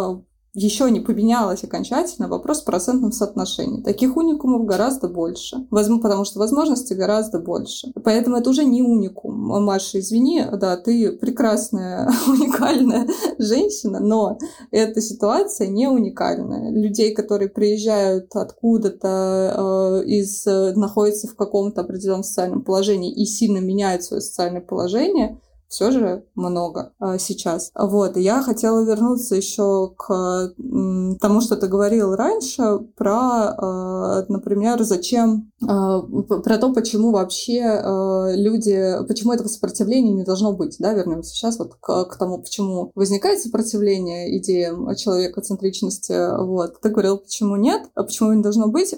[0.55, 3.82] еще не поменялась окончательно, вопрос в процентном соотношении.
[3.82, 7.90] Таких уникумов гораздо больше, потому что возможностей гораздо больше.
[8.05, 9.34] Поэтому это уже не уникум.
[9.64, 13.07] Маша, извини, да, ты прекрасная, уникальная
[13.38, 14.38] женщина, но
[14.70, 16.70] эта ситуация не уникальная.
[16.70, 24.05] Людей, которые приезжают откуда-то, э, из, находятся в каком-то определенном социальном положении и сильно меняют
[24.05, 25.40] свое социальное положение,
[25.72, 27.72] все же много а, сейчас.
[27.74, 30.52] Вот, я хотела вернуться еще к
[31.18, 38.32] тому, что ты говорил раньше про, а, например, зачем, а, про то, почему вообще а,
[38.34, 42.92] люди, почему этого сопротивления не должно быть, да, вернемся сейчас вот к, к тому, почему
[42.94, 46.80] возникает сопротивление идеям человекоцентричности, вот.
[46.82, 48.94] Ты говорил, почему нет, а почему не должно быть,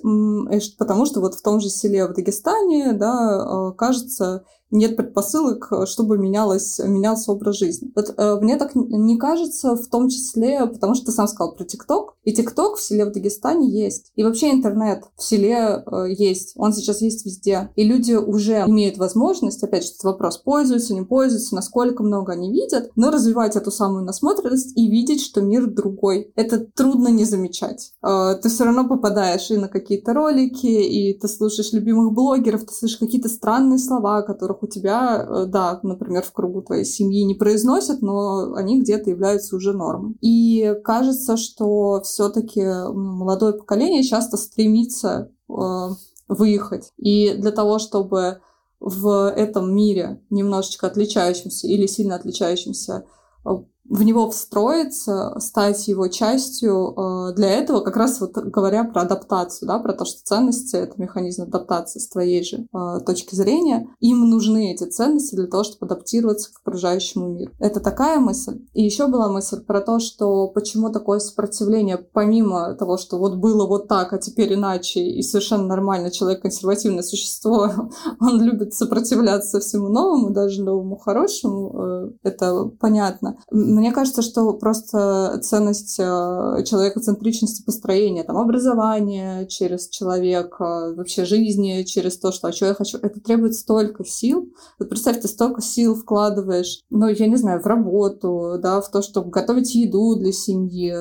[0.76, 4.44] потому что вот в том же селе в Дагестане, да, кажется,
[4.74, 7.92] нет предпосылок, чтобы менялось, менялся образ жизни.
[7.94, 11.64] Вот э, мне так не кажется, в том числе, потому что ты сам сказал про
[11.64, 14.12] ТикТок, и ТикТок в селе в Дагестане есть.
[14.16, 16.54] И вообще интернет в селе э, есть.
[16.56, 17.70] Он сейчас есть везде.
[17.76, 22.50] И люди уже имеют возможность, опять же, этот вопрос, пользуются, не пользуются, насколько много они
[22.50, 26.32] видят, но развивать эту самую насмотренность и видеть, что мир другой.
[26.34, 27.92] Это трудно не замечать.
[28.04, 32.72] Э, ты все равно попадаешь и на какие-то ролики, и ты слушаешь любимых блогеров, ты
[32.72, 37.34] слышишь какие-то странные слова, которых у тебя, э, да, например, в кругу твоей семьи не
[37.34, 40.16] произносят, но они где-то являются уже нормой.
[40.20, 45.88] И кажется, что все-таки молодое поколение часто стремится э,
[46.28, 46.92] выехать.
[46.96, 48.40] И для того, чтобы
[48.80, 53.04] в этом мире, немножечко отличающемся или сильно отличающемся,
[53.44, 53.50] э,
[53.88, 56.94] в него встроиться, стать его частью.
[56.96, 61.00] Э, для этого как раз вот говоря про адаптацию, да, про то, что ценности— это
[61.00, 63.88] механизм адаптации с твоей же э, точки зрения.
[64.00, 67.52] Им нужны эти ценности для того, чтобы адаптироваться к окружающему миру.
[67.58, 68.62] Это такая мысль.
[68.72, 73.66] И еще была мысль про то, что почему такое сопротивление, помимо того, что вот было
[73.66, 77.70] вот так, а теперь иначе, и совершенно нормально, человек консервативное существо,
[78.20, 83.36] он любит сопротивляться всему новому, даже новому хорошему, э, это понятно
[83.74, 92.18] мне кажется, что просто ценность э, человекоцентричности построения, там, образования через человека, вообще жизни, через
[92.18, 94.52] то, что, а что я хочу, это требует столько сил.
[94.78, 99.02] Вот представь, ты столько сил вкладываешь, ну, я не знаю, в работу, да, в то,
[99.02, 100.94] чтобы готовить еду для семьи,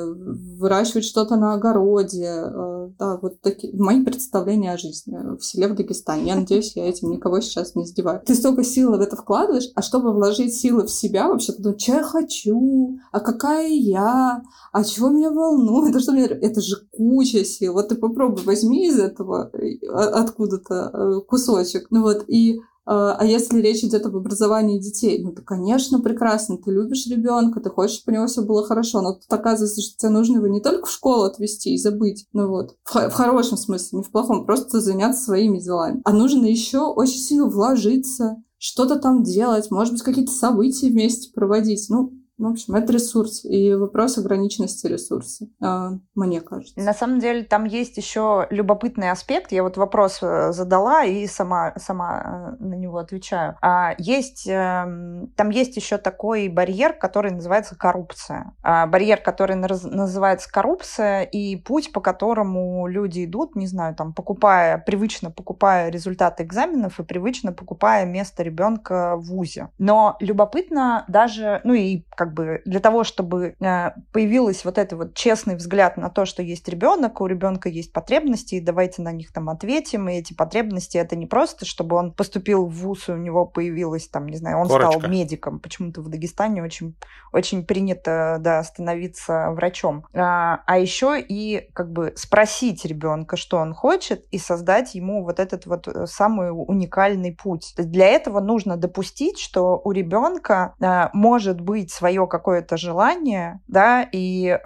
[0.58, 5.76] выращивать что-то на огороде, э, да, вот такие мои представления о жизни в селе в
[5.76, 6.28] Дагестане.
[6.28, 8.22] Я надеюсь, я этим никого сейчас не издеваю.
[8.26, 11.94] Ты столько сил в это вкладываешь, а чтобы вложить силы в себя, вообще, думаешь, что
[11.94, 12.63] я хочу,
[13.12, 16.26] а какая я, а чего меня волнует, это что мне...
[16.26, 17.74] Это же куча сил.
[17.74, 21.88] Вот ты попробуй, возьми из этого э, откуда-то э, кусочек.
[21.90, 26.58] Ну вот, и а, а если речь идет об образовании детей, ну, то, конечно, прекрасно,
[26.58, 29.98] ты любишь ребенка, ты хочешь, чтобы у него все было хорошо, но тут оказывается, что
[29.98, 33.58] тебе нужно его не только в школу отвезти и забыть, ну вот, в, в хорошем
[33.58, 36.02] смысле, не в плохом, просто заняться своими делами.
[36.04, 41.86] А нужно еще очень сильно вложиться, что-то там делать, может быть, какие-то события вместе проводить.
[41.90, 46.80] Ну, в общем, это ресурс и вопрос ограниченности ресурса, а, мне кажется.
[46.80, 49.52] На самом деле там есть еще любопытный аспект.
[49.52, 53.56] Я вот вопрос э, задала и сама, сама э, на него отвечаю.
[53.62, 58.56] А, есть, эм, там есть еще такой барьер, который называется коррупция.
[58.64, 64.80] А, барьер, который называется коррупция и путь, по которому люди идут, не знаю, там, покупая,
[64.80, 69.70] привычно покупая результаты экзаменов и привычно покупая место ребенка в ВУЗе.
[69.78, 75.14] Но любопытно даже, ну и как бы для того, чтобы э, появилась вот этот вот
[75.14, 79.34] честный взгляд на то, что есть ребенок, у ребенка есть потребности, и давайте на них
[79.34, 83.18] там ответим, и эти потребности это не просто, чтобы он поступил в ВУЗ, и у
[83.18, 85.00] него появилась там, не знаю, он Корочка.
[85.00, 85.60] стал медиком.
[85.60, 86.96] Почему-то в Дагестане очень,
[87.34, 90.06] очень принято, да, становиться врачом.
[90.14, 95.42] А, а еще и как бы спросить ребенка, что он хочет, и создать ему вот
[95.42, 97.74] этот вот э, самый уникальный путь.
[97.76, 104.08] Для этого нужно допустить, что у ребенка а, может быть своя свое какое-то желание, да,
[104.12, 104.60] и э,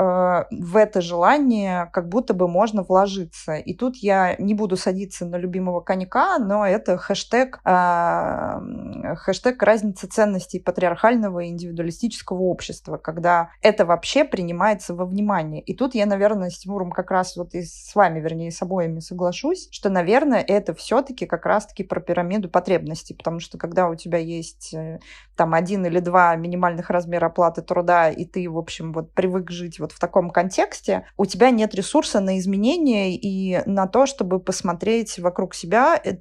[0.52, 3.56] в это желание как будто бы можно вложиться.
[3.56, 10.08] И тут я не буду садиться на любимого конька, но это хэштег, э, хэштег разницы
[10.08, 15.62] ценностей патриархального и индивидуалистического общества, когда это вообще принимается во внимание.
[15.62, 19.00] И тут я, наверное, с Тимуром как раз вот и с вами, вернее, с обоими
[19.00, 24.18] соглашусь, что, наверное, это все-таки как раз-таки про пирамиду потребностей, потому что когда у тебя
[24.18, 25.00] есть э,
[25.36, 29.80] там один или два минимальных размера оплаты труда, и ты, в общем, вот привык жить
[29.80, 35.20] вот в таком контексте, у тебя нет ресурса на изменения и на то, чтобы посмотреть
[35.20, 36.18] вокруг себя э,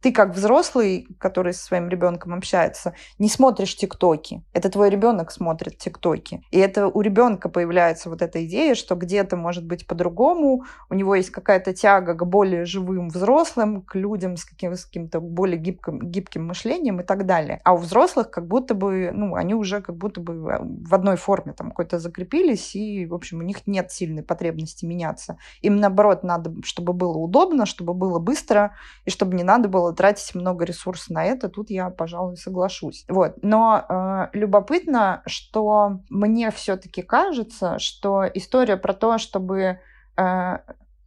[0.00, 4.42] ты как взрослый, который со своим ребенком общается, не смотришь тиктоки.
[4.52, 6.42] Это твой ребенок смотрит тиктоки.
[6.50, 11.14] И это у ребенка появляется вот эта идея, что где-то может быть по-другому, у него
[11.14, 16.00] есть какая-то тяга к более живым взрослым, к людям с, каким- с каким-то более гибким,
[16.00, 17.60] гибким мышлением и так далее.
[17.64, 21.52] А у взрослых как будто бы, ну, они уже как будто бы в одной форме
[21.52, 25.38] там какой-то закрепились, и, в общем, у них нет сильной потребности меняться.
[25.62, 28.74] Им, наоборот, надо, чтобы было удобно, чтобы было быстро,
[29.04, 33.04] и чтобы не надо было было тратить много ресурсов на это, тут я, пожалуй, соглашусь.
[33.08, 33.34] Вот.
[33.42, 39.80] Но э, любопытно, что мне все-таки кажется, что история про то, чтобы
[40.16, 40.58] э,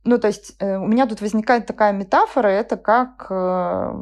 [0.05, 3.93] ну, то есть э, у меня тут возникает такая метафора, это как э,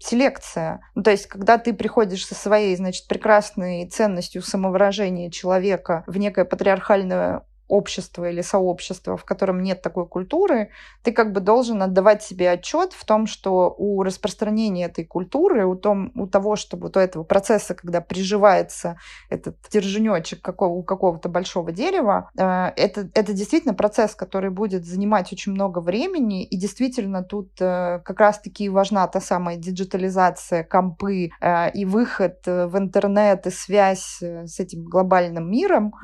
[0.00, 0.80] селекция.
[0.96, 6.44] Ну, то есть, когда ты приходишь со своей, значит, прекрасной ценностью самовыражения человека в некое
[6.44, 7.42] патриархальное
[7.72, 10.68] общество или сообщество, в котором нет такой культуры,
[11.02, 15.74] ты как бы должен отдавать себе отчет в том, что у распространения этой культуры, у,
[15.74, 18.98] том, у того, чтобы у этого процесса, когда приживается
[19.30, 22.42] этот стерженечек какого, у какого-то большого дерева, э,
[22.76, 28.20] это, это действительно процесс, который будет занимать очень много времени, и действительно тут э, как
[28.20, 34.84] раз-таки важна та самая диджитализация, компы э, и выход в интернет и связь с этим
[34.84, 35.94] глобальным миром,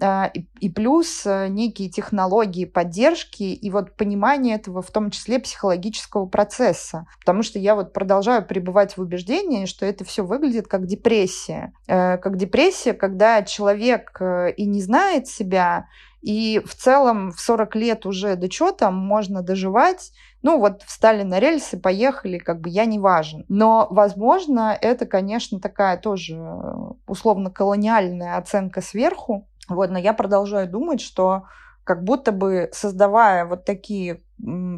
[0.60, 1.26] и плюс
[1.58, 7.06] некие технологии поддержки и вот понимание этого, в том числе психологического процесса.
[7.18, 11.72] Потому что я вот продолжаю пребывать в убеждении, что это все выглядит как депрессия.
[11.88, 15.86] Э, как депрессия, когда человек э, и не знает себя,
[16.22, 21.22] и в целом в 40 лет уже до чего там можно доживать, ну вот встали
[21.22, 23.44] на рельсы, поехали, как бы я не важен.
[23.48, 26.72] Но, возможно, это, конечно, такая тоже э,
[27.06, 31.44] условно-колониальная оценка сверху, вот, но я продолжаю думать, что
[31.88, 34.22] как будто бы создавая вот такие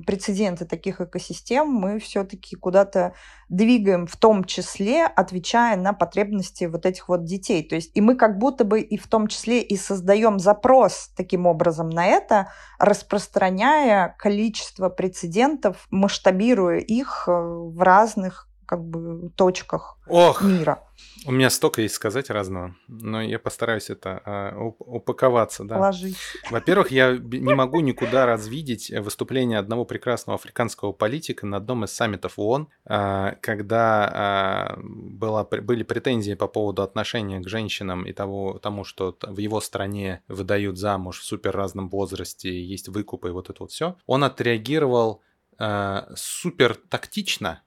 [0.07, 3.15] прецеденты таких экосистем, мы все-таки куда-то
[3.49, 7.69] двигаем, в том числе отвечая на потребности вот этих вот детей.
[7.69, 11.47] То есть и мы как будто бы и в том числе и создаем запрос таким
[11.47, 20.43] образом на это, распространяя количество прецедентов, масштабируя их э, в разных как бы точках Ох,
[20.43, 20.79] мира.
[21.27, 25.65] У меня столько есть сказать разного, но я постараюсь это а, упаковаться.
[25.65, 25.75] Да.
[25.75, 26.17] Положить.
[26.53, 32.39] Во-первых, я не могу никуда развидеть выступление одного прекрасного африканского политика на одном из саммитов
[32.39, 38.85] ООН, а, когда а, была, были претензии по поводу отношения к женщинам и того, тому,
[38.85, 43.65] что в его стране выдают замуж в супер разном возрасте, есть выкупы и вот это
[43.65, 43.97] вот все.
[44.07, 45.23] Он отреагировал
[45.59, 47.63] а, супер тактично,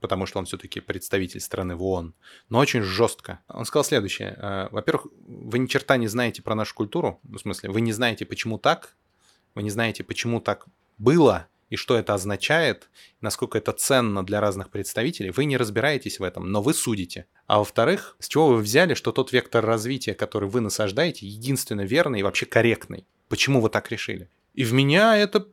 [0.00, 2.14] потому что он все-таки представитель страны в ООН,
[2.48, 3.40] но очень жестко.
[3.48, 4.36] Он сказал следующее.
[4.36, 8.24] Э, во-первых, вы ни черта не знаете про нашу культуру, в смысле, вы не знаете,
[8.24, 8.96] почему так,
[9.54, 10.66] вы не знаете, почему так
[10.98, 12.88] было, и что это означает,
[13.20, 17.26] насколько это ценно для разных представителей, вы не разбираетесь в этом, но вы судите.
[17.46, 22.20] А во-вторых, с чего вы взяли, что тот вектор развития, который вы насаждаете, единственно верный
[22.20, 23.06] и вообще корректный?
[23.28, 24.30] Почему вы так решили?
[24.54, 25.46] И в меня это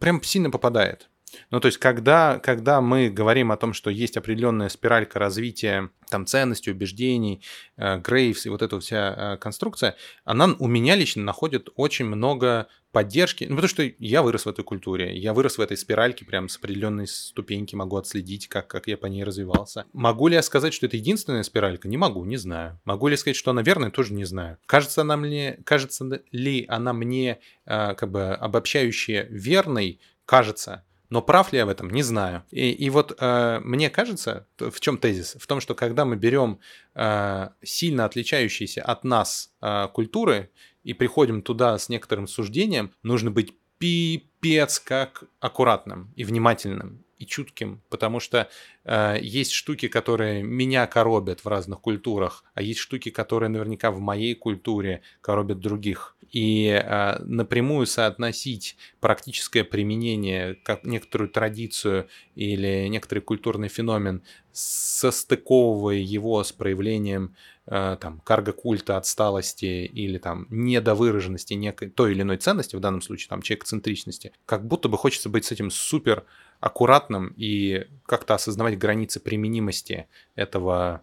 [0.00, 1.10] прям сильно попадает.
[1.50, 6.26] Ну, то есть, когда, когда мы говорим о том, что есть определенная спиралька развития там,
[6.26, 7.42] ценностей, убеждений,
[7.76, 12.68] э, Грейвс и вот эта вся э, конструкция, она у меня лично находит очень много
[12.92, 16.48] поддержки, ну, потому что я вырос в этой культуре, я вырос в этой спиральке, прям
[16.48, 19.86] с определенной ступеньки могу отследить, как, как я по ней развивался.
[19.94, 21.88] Могу ли я сказать, что это единственная спиралька?
[21.88, 22.78] Не могу, не знаю.
[22.84, 23.90] Могу ли сказать, что она верная?
[23.90, 24.58] Тоже не знаю.
[24.66, 30.00] Кажется, она мне, кажется ли она мне э, как бы обобщающая верной?
[30.26, 30.84] Кажется.
[31.12, 32.42] Но прав ли я в этом, не знаю.
[32.50, 35.36] И, и вот э, мне кажется, в чем тезис?
[35.38, 36.58] В том, что когда мы берем
[36.94, 40.48] э, сильно отличающиеся от нас э, культуры
[40.84, 47.82] и приходим туда с некоторым суждением, нужно быть пипец как аккуратным и внимательным и чутким,
[47.90, 48.48] потому что
[48.84, 54.00] э, есть штуки, которые меня коробят в разных культурах, а есть штуки, которые наверняка в
[54.00, 56.16] моей культуре коробят других.
[56.32, 66.42] И э, напрямую соотносить практическое применение, как некоторую традицию или некоторый культурный феномен, состыковывая его
[66.42, 72.80] с проявлением э, там, карго-культа, отсталости или там недовыраженности некой той или иной ценности, в
[72.80, 76.24] данном случае там человекоцентричности, как будто бы хочется быть с этим супер
[76.60, 81.02] аккуратным и как-то осознавать границы применимости этого,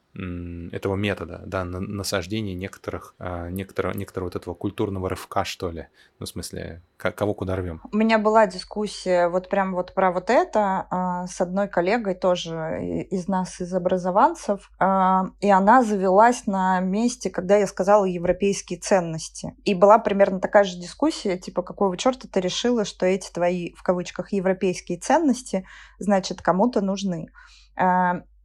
[0.72, 5.88] этого метода, да, насаждения некоторых, а, некоторого, некоторого вот этого культурного рывка, что ли.
[6.20, 7.82] Ну, в смысле, кого куда рвем.
[7.92, 13.06] У меня была дискуссия вот прям вот про вот это а, с одной коллегой тоже
[13.10, 19.56] из нас, из образованцев, а, и она завелась на месте, когда я сказала европейские ценности.
[19.64, 23.84] И была примерно такая же дискуссия, типа, какого черта ты решила, что эти твои, в
[23.84, 25.66] кавычках, европейские ценности ценности,
[26.00, 27.28] значит, кому-то нужны.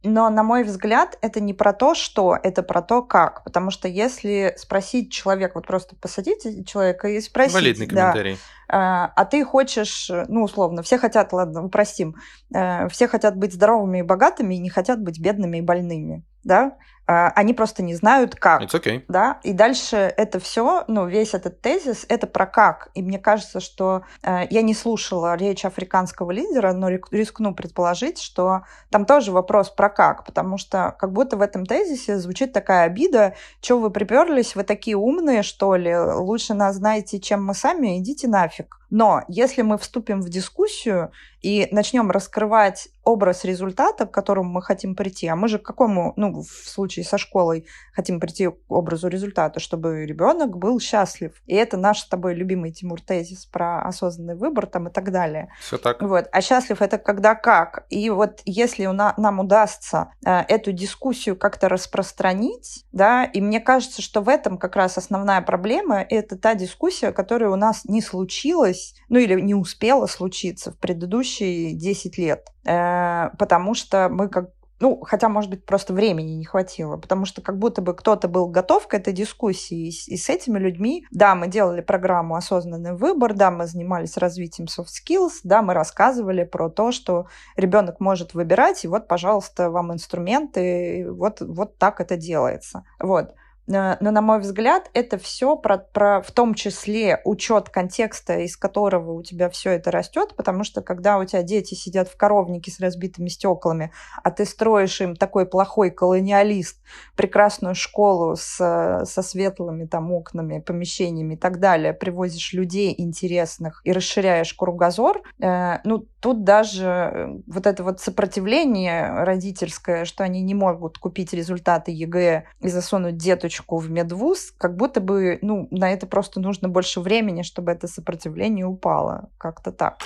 [0.05, 3.43] Но, на мой взгляд, это не про то, что, это про то, как.
[3.43, 7.55] Потому что если спросить человека, вот просто посадить человека и спросить...
[7.55, 8.33] Валидный комментарий.
[8.67, 12.15] Да, а ты хочешь, ну, условно, все хотят, ладно, упростим,
[12.53, 16.23] э, все хотят быть здоровыми и богатыми, и не хотят быть бедными и больными.
[16.45, 16.77] Да,
[17.07, 18.63] а, они просто не знают, как.
[18.63, 19.03] It's okay.
[19.07, 19.39] Да?
[19.43, 22.89] И дальше это все, ну, весь этот тезис, это про как.
[22.95, 28.61] И мне кажется, что э, я не слушала речь африканского лидера, но рискну предположить, что
[28.89, 33.35] там тоже вопрос про как, потому что как будто в этом тезисе звучит такая обида,
[33.61, 38.27] что вы приперлись, вы такие умные, что ли, лучше нас знаете, чем мы сами, идите
[38.27, 38.79] нафиг.
[38.95, 44.95] Но если мы вступим в дискуссию и начнем раскрывать образ результата, к которому мы хотим
[44.95, 49.09] прийти, а мы же к какому, ну, в случае со школой, хотим прийти к образу
[49.09, 51.33] результата, чтобы ребенок был счастлив.
[51.45, 55.49] И это наш с тобой любимый Тимур тезис про осознанный выбор там и так далее.
[55.59, 56.01] Все так.
[56.01, 56.29] Вот.
[56.31, 57.85] А счастлив это когда как.
[57.89, 63.59] И вот если у на, нам удастся э, эту дискуссию как-то распространить, да, и мне
[63.59, 68.01] кажется, что в этом как раз основная проблема, это та дискуссия, которая у нас не
[68.01, 72.47] случилась, ну или не успела случиться в предыдущие 10 лет.
[72.65, 77.41] Э, потому что мы как ну, хотя, может быть, просто времени не хватило, потому что
[77.41, 81.47] как будто бы кто-то был готов к этой дискуссии, и с этими людьми, да, мы
[81.47, 86.91] делали программу «Осознанный выбор», да, мы занимались развитием soft skills, да, мы рассказывали про то,
[86.91, 92.83] что ребенок может выбирать, и вот, пожалуйста, вам инструменты, вот, вот так это делается.
[92.99, 93.33] Вот.
[93.67, 98.57] Э, но, на мой взгляд, это все про, про в том числе учет контекста, из
[98.57, 102.71] которого у тебя все это растет, потому что когда у тебя дети сидят в коровнике
[102.71, 103.91] с разбитыми стеклами,
[104.23, 106.81] а ты строишь им такой плохой колониалист,
[107.15, 113.91] прекрасную школу с, со светлыми там окнами, помещениями и так далее, привозишь людей интересных и
[113.91, 120.55] расширяешь кругозор, э, ну, тут даже э, вот это вот сопротивление родительское, что они не
[120.55, 126.07] могут купить результаты ЕГЭ и засунуть деточку в медвуз, как будто бы, ну, на это
[126.07, 129.29] просто нужно больше времени, чтобы это сопротивление упало.
[129.37, 129.99] Как-то так.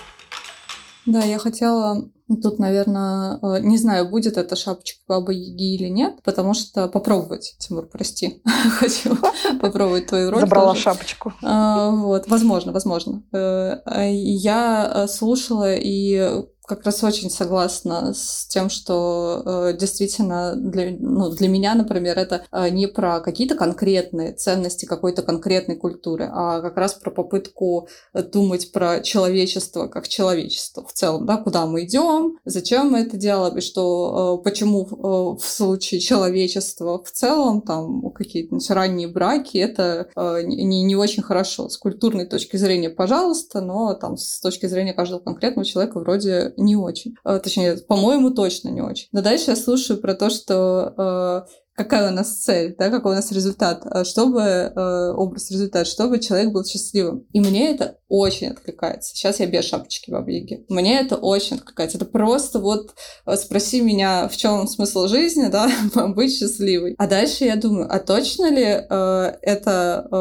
[1.06, 2.10] Да, я хотела
[2.42, 7.56] тут, наверное, э, не знаю, будет эта шапочка Бабы Яги или нет, потому что попробовать,
[7.60, 8.42] Тимур, прости,
[8.80, 9.18] хочу
[9.60, 10.42] попробовать твою роль.
[10.42, 10.82] Забрала тоже.
[10.82, 11.34] шапочку.
[11.42, 13.24] А, вот, возможно, возможно.
[13.34, 13.80] Э,
[14.12, 21.32] я э, слушала и как раз очень согласна с тем, что э, действительно для, ну,
[21.32, 26.78] для меня, например, это э, не про какие-то конкретные ценности какой-то конкретной культуры, а как
[26.78, 32.92] раз про попытку думать про человечество как человечество в целом, да, куда мы идем, зачем
[32.92, 38.58] мы это делаем, и что э, почему э, в случае человечества в целом там какие-то
[38.70, 41.70] ранние браки это э, не, не очень хорошо.
[41.70, 46.76] С культурной точки зрения, пожалуйста, но там с точки зрения каждого конкретного человека вроде не
[46.76, 47.16] очень.
[47.24, 49.08] А, точнее, по-моему, точно не очень.
[49.12, 51.46] Но дальше я слушаю про то, что а,
[51.80, 56.20] какая у нас цель, да, какой у нас результат, а чтобы э, образ результат, чтобы
[56.20, 57.26] человек был счастливым.
[57.32, 59.16] И мне это очень откликается.
[59.16, 60.66] Сейчас я без шапочки бабы Яги.
[60.68, 61.98] Мне это очень откликается.
[61.98, 65.72] Это просто вот э, спроси меня, в чем смысл жизни, да,
[66.10, 66.96] быть счастливой.
[66.98, 70.16] А дальше я думаю, а точно ли э, это э,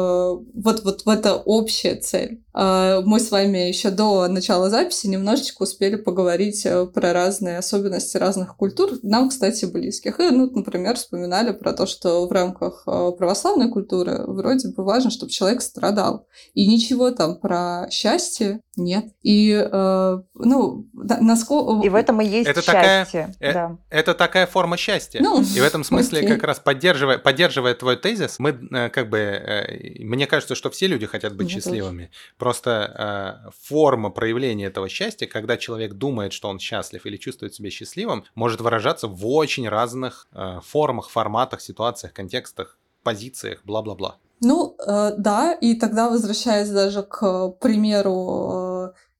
[0.53, 2.41] вот, вот, вот это общая цель?
[2.53, 8.17] Э, мы с вами еще до начала записи немножечко успели поговорить э, про разные особенности
[8.17, 10.19] разных культур, нам, кстати, близких.
[10.19, 15.11] И, ну, например, вспоминали про то, что в рамках э, православной культуры вроде бы важно,
[15.11, 16.27] чтобы человек страдал.
[16.53, 19.05] И ничего там про счастье нет.
[19.21, 21.85] И, э, ну, насколько...
[21.85, 23.33] И в этом и есть это счастье.
[23.33, 23.77] Такая, э, да.
[23.89, 25.19] Это такая форма счастья.
[25.21, 26.31] Ну, и в этом смысле окей.
[26.31, 29.17] как раз поддерживая, поддерживая твой тезис, мы э, как бы...
[29.17, 32.05] Э, мне кажется, что все люди хотят быть мне счастливыми.
[32.05, 32.17] Тоже.
[32.37, 37.69] Просто э, форма проявления этого счастья, когда человек думает, что он счастлив или чувствует себя
[37.69, 44.17] счастливым, может выражаться в очень разных э, формах, форматах, ситуациях, контекстах, позициях, бла-бла-бла.
[44.41, 48.68] Ну, э, да, и тогда возвращаясь даже к примеру э,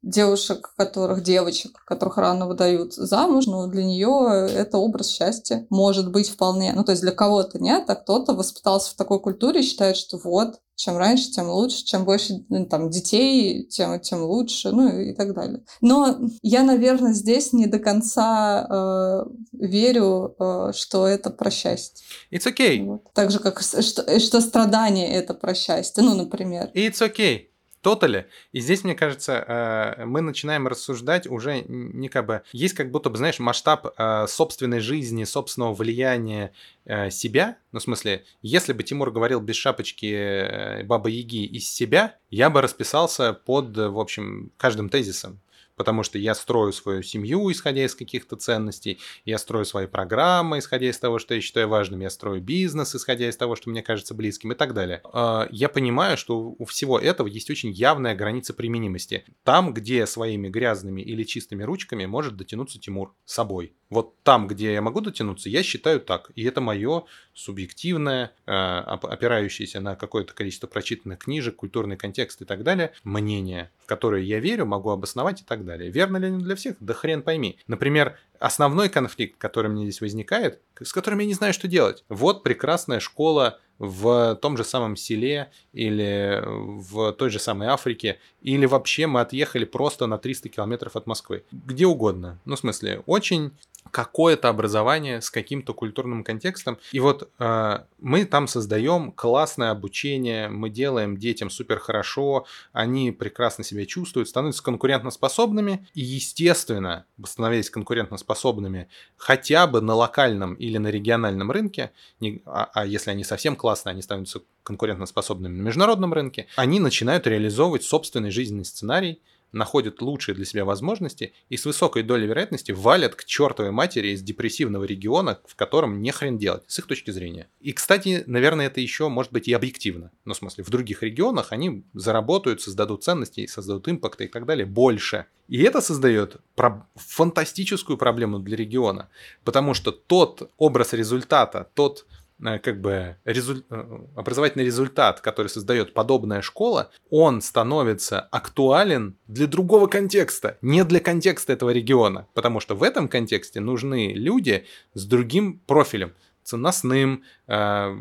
[0.02, 6.30] девушек, которых, девочек, которых рано выдают замуж, но для нее это образ счастья может быть
[6.30, 6.74] вполне.
[6.74, 10.18] Ну, то есть для кого-то нет, а кто-то воспитался в такой культуре и считает, что
[10.18, 15.14] вот, чем раньше, тем лучше, чем больше ну, там, детей, тем, тем лучше, ну и
[15.14, 15.62] так далее.
[15.82, 22.06] Но я, наверное, здесь не до конца э, верю, э, что это про счастье.
[22.32, 22.86] It's okay.
[22.86, 23.14] Вот.
[23.14, 26.72] Так же, как что, что страдание это про счастье, ну, например.
[26.74, 27.49] It's okay
[27.82, 28.28] тотале.
[28.52, 32.42] И здесь, мне кажется, э, мы начинаем рассуждать уже не как бы...
[32.52, 36.54] Есть как будто бы, знаешь, масштаб э, собственной жизни, собственного влияния
[36.86, 37.58] э, себя.
[37.72, 42.62] Ну, в смысле, если бы Тимур говорил без шапочки Баба Яги из себя, я бы
[42.62, 45.40] расписался под, в общем, каждым тезисом
[45.80, 50.90] потому что я строю свою семью, исходя из каких-то ценностей, я строю свои программы, исходя
[50.90, 54.14] из того, что я считаю важным, я строю бизнес, исходя из того, что мне кажется
[54.14, 55.02] близким и так далее.
[55.14, 59.24] А, я понимаю, что у всего этого есть очень явная граница применимости.
[59.46, 63.74] Там, где своими грязными или чистыми ручками может дотянуться Тимур собой.
[63.90, 66.32] Вот там, где я могу дотянуться, я считаю так.
[66.36, 72.64] И это мое субъективное, э, опирающееся на какое-то количество прочитанных книжек, культурный контекст и так
[72.64, 75.69] далее, мнение, в которое я верю, могу обосновать и так далее.
[75.78, 76.76] Верно ли оно для всех?
[76.80, 77.60] Да хрен пойми.
[77.68, 82.04] Например, основной конфликт, который мне здесь возникает, с которым я не знаю, что делать.
[82.10, 88.66] Вот прекрасная школа в том же самом селе или в той же самой Африке, или
[88.66, 91.44] вообще мы отъехали просто на 300 километров от Москвы.
[91.52, 92.40] Где угодно.
[92.46, 93.52] Ну, в смысле, очень
[93.92, 96.78] какое-то образование с каким-то культурным контекстом.
[96.92, 103.64] И вот э, мы там создаем классное обучение, мы делаем детям супер хорошо, они прекрасно
[103.64, 105.88] себя чувствуют, становятся конкурентоспособными.
[105.94, 112.86] И, естественно, становясь конкурентоспособными хотя бы на локальном или на региональном рынке, не, а, а
[112.86, 118.66] если они совсем классные, они становятся конкурентоспособными на международном рынке, они начинают реализовывать собственный жизненный
[118.66, 124.10] сценарий, находят лучшие для себя возможности и с высокой долей вероятности валят к чертовой матери
[124.10, 127.48] из депрессивного региона, в котором не хрен делать, с их точки зрения.
[127.60, 130.12] И, кстати, наверное, это еще может быть и объективно.
[130.26, 134.66] Ну, в смысле, в других регионах они заработают, создадут ценности, создадут импакты и так далее
[134.66, 135.26] больше.
[135.48, 139.10] И это создает про- фантастическую проблему для региона,
[139.44, 142.06] потому что тот образ результата, тот
[142.40, 143.64] как бы резуль...
[143.70, 151.00] Э, образовательный результат, который создает подобная школа, он становится актуален для другого контекста, не для
[151.00, 156.14] контекста этого региона, потому что в этом контексте нужны люди с другим профилем,
[156.44, 157.98] ценностным, э,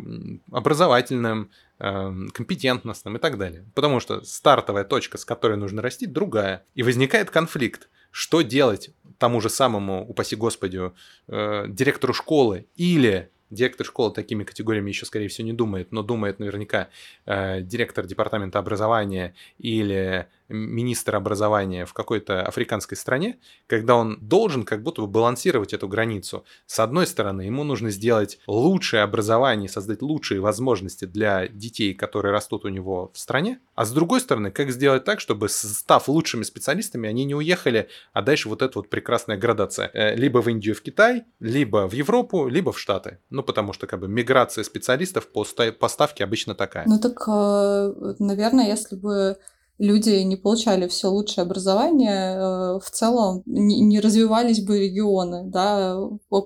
[0.53, 3.65] образовательным, компетентностным и так далее.
[3.73, 6.65] Потому что стартовая точка, с которой нужно расти, другая.
[6.75, 7.89] И возникает конфликт.
[8.11, 10.91] Что делать тому же самому, упаси господи,
[11.29, 16.89] директору школы или Директор школы такими категориями еще, скорее всего, не думает, но думает наверняка
[17.27, 24.83] э, директор департамента образования или министр образования в какой-то африканской стране, когда он должен как
[24.83, 26.45] будто бы балансировать эту границу.
[26.67, 32.65] С одной стороны, ему нужно сделать лучшее образование, создать лучшие возможности для детей, которые растут
[32.65, 37.09] у него в стране, а с другой стороны, как сделать так, чтобы, став лучшими специалистами,
[37.09, 39.91] они не уехали, а дальше вот эта вот прекрасная градация.
[39.95, 43.19] Э, либо в Индию, в Китай, либо в Европу, либо в Штаты.
[43.31, 45.45] Ну, потому что как бы миграция специалистов по
[45.79, 46.85] поставке обычно такая.
[46.87, 49.39] Ну так, э, наверное, если бы
[49.79, 55.99] люди не получали все лучшее образование, э, в целом не развивались бы регионы, да,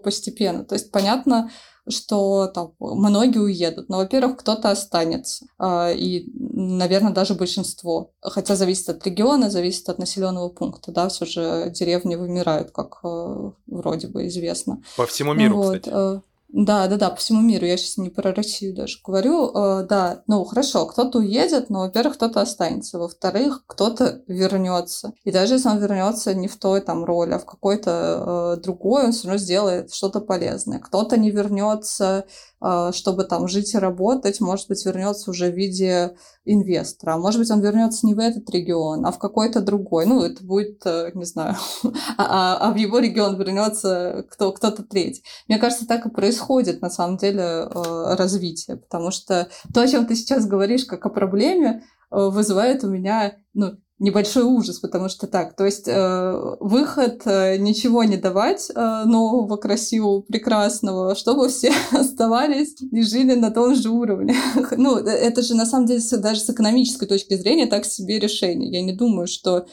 [0.02, 0.64] постепенно.
[0.64, 1.50] То есть понятно,
[1.88, 8.12] что там многие уедут, но, во-первых, кто-то останется, а, и, наверное, даже большинство.
[8.20, 13.50] Хотя зависит от региона, зависит от населенного пункта, да, все же деревни вымирают, как э,
[13.66, 14.82] вроде бы известно.
[14.96, 15.78] По всему миру, вот.
[15.78, 16.22] кстати.
[16.54, 17.64] Да, да, да, по всему миру.
[17.64, 19.50] Я сейчас не про Россию даже говорю.
[19.54, 22.98] Э, да, ну хорошо, кто-то уедет, но, во-первых, кто-то останется.
[22.98, 25.14] Во-вторых, кто-то вернется.
[25.24, 29.04] И даже если он вернется не в той там роли, а в какой-то э, другой,
[29.06, 30.78] он все равно сделает что-то полезное.
[30.78, 32.26] Кто-то не вернется
[32.92, 37.16] чтобы там жить и работать, может быть, вернется уже в виде инвестора.
[37.16, 40.06] Может быть, он вернется не в этот регион, а в какой-то другой.
[40.06, 44.82] Ну, это будет, э, не знаю, а, а, а в его регион вернется кто, кто-то
[44.82, 45.22] третий.
[45.48, 50.06] Мне кажется, так и происходит на самом деле э, развитие, потому что то, о чем
[50.06, 55.28] ты сейчас говоришь, как о проблеме, э, вызывает у меня ну, небольшой ужас, потому что
[55.28, 61.72] так, то есть э, выход э, ничего не давать э, нового, красивого, прекрасного, чтобы все
[61.92, 64.34] оставались и жили на том же уровне.
[64.76, 68.72] ну, э, это же на самом деле даже с экономической точки зрения так себе решение.
[68.72, 69.66] Я не думаю, что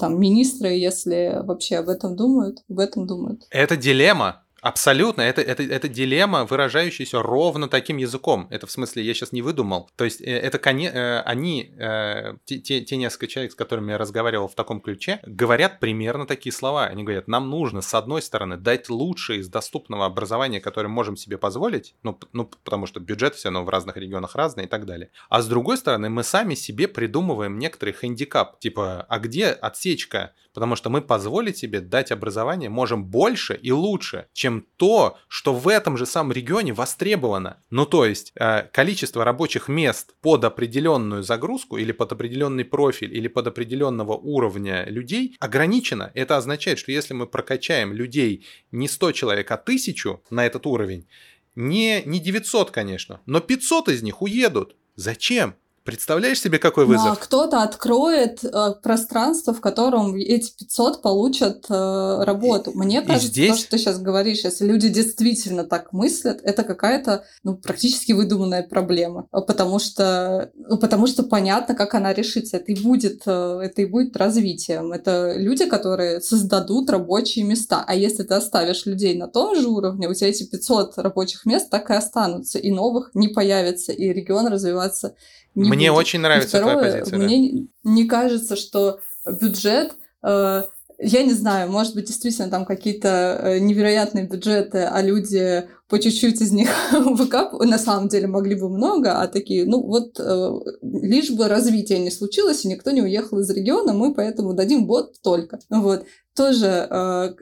[0.00, 3.42] там министры, если вообще об этом думают, об этом думают.
[3.50, 8.48] Это дилемма, Абсолютно, это, это, это дилемма, выражающаяся ровно таким языком.
[8.50, 9.88] Это в смысле, я сейчас не выдумал.
[9.94, 14.48] То есть, э, это э, они, э, те, те несколько человек, с которыми я разговаривал
[14.48, 16.86] в таком ключе, говорят примерно такие слова.
[16.86, 21.38] Они говорят, нам нужно, с одной стороны, дать лучшее из доступного образования, которое можем себе
[21.38, 25.10] позволить, ну, ну потому что бюджет все равно в разных регионах разный и так далее.
[25.28, 28.58] А с другой стороны, мы сами себе придумываем некоторый хендикап.
[28.58, 30.32] Типа, а где отсечка?
[30.56, 35.68] Потому что мы позволить себе дать образование можем больше и лучше, чем то, что в
[35.68, 37.62] этом же самом регионе востребовано.
[37.68, 43.28] Ну то есть э, количество рабочих мест под определенную загрузку или под определенный профиль или
[43.28, 46.10] под определенного уровня людей ограничено.
[46.14, 51.06] Это означает, что если мы прокачаем людей не 100 человек, а 1000 на этот уровень,
[51.54, 54.74] не, не 900, конечно, но 500 из них уедут.
[54.94, 55.56] Зачем?
[55.86, 57.06] Представляешь себе, какой вызов?
[57.06, 62.72] Ну, а кто-то откроет э, пространство, в котором эти 500 получат э, работу.
[62.74, 63.52] Мне и кажется, здесь...
[63.52, 68.64] то, что ты сейчас говоришь, если люди действительно так мыслят, это какая-то ну, практически выдуманная
[68.64, 69.28] проблема.
[69.30, 72.56] Потому что, ну, потому что понятно, как она решится.
[72.56, 74.92] Это и, будет, э, это и будет развитием.
[74.92, 77.84] Это люди, которые создадут рабочие места.
[77.86, 81.70] А если ты оставишь людей на том же уровне, у тебя эти 500 рабочих мест
[81.70, 85.14] так и останутся, и новых не появится, и регион развиваться
[85.56, 85.98] не Мне будет.
[85.98, 87.18] очень нравится второе, твоя позиция.
[87.18, 87.90] Мне да.
[87.90, 90.62] не кажется, что бюджет э,
[90.98, 96.40] я не знаю, может быть, действительно там какие-то э, невероятные бюджеты, а люди по чуть-чуть
[96.40, 97.70] из них выкапывают.
[97.70, 100.50] На самом деле могли бы много, а такие, ну вот, э,
[100.82, 105.14] лишь бы развитие не случилось, и никто не уехал из региона, мы поэтому дадим бот
[105.22, 105.58] только.
[105.70, 106.04] Вот.
[106.34, 106.86] Тоже,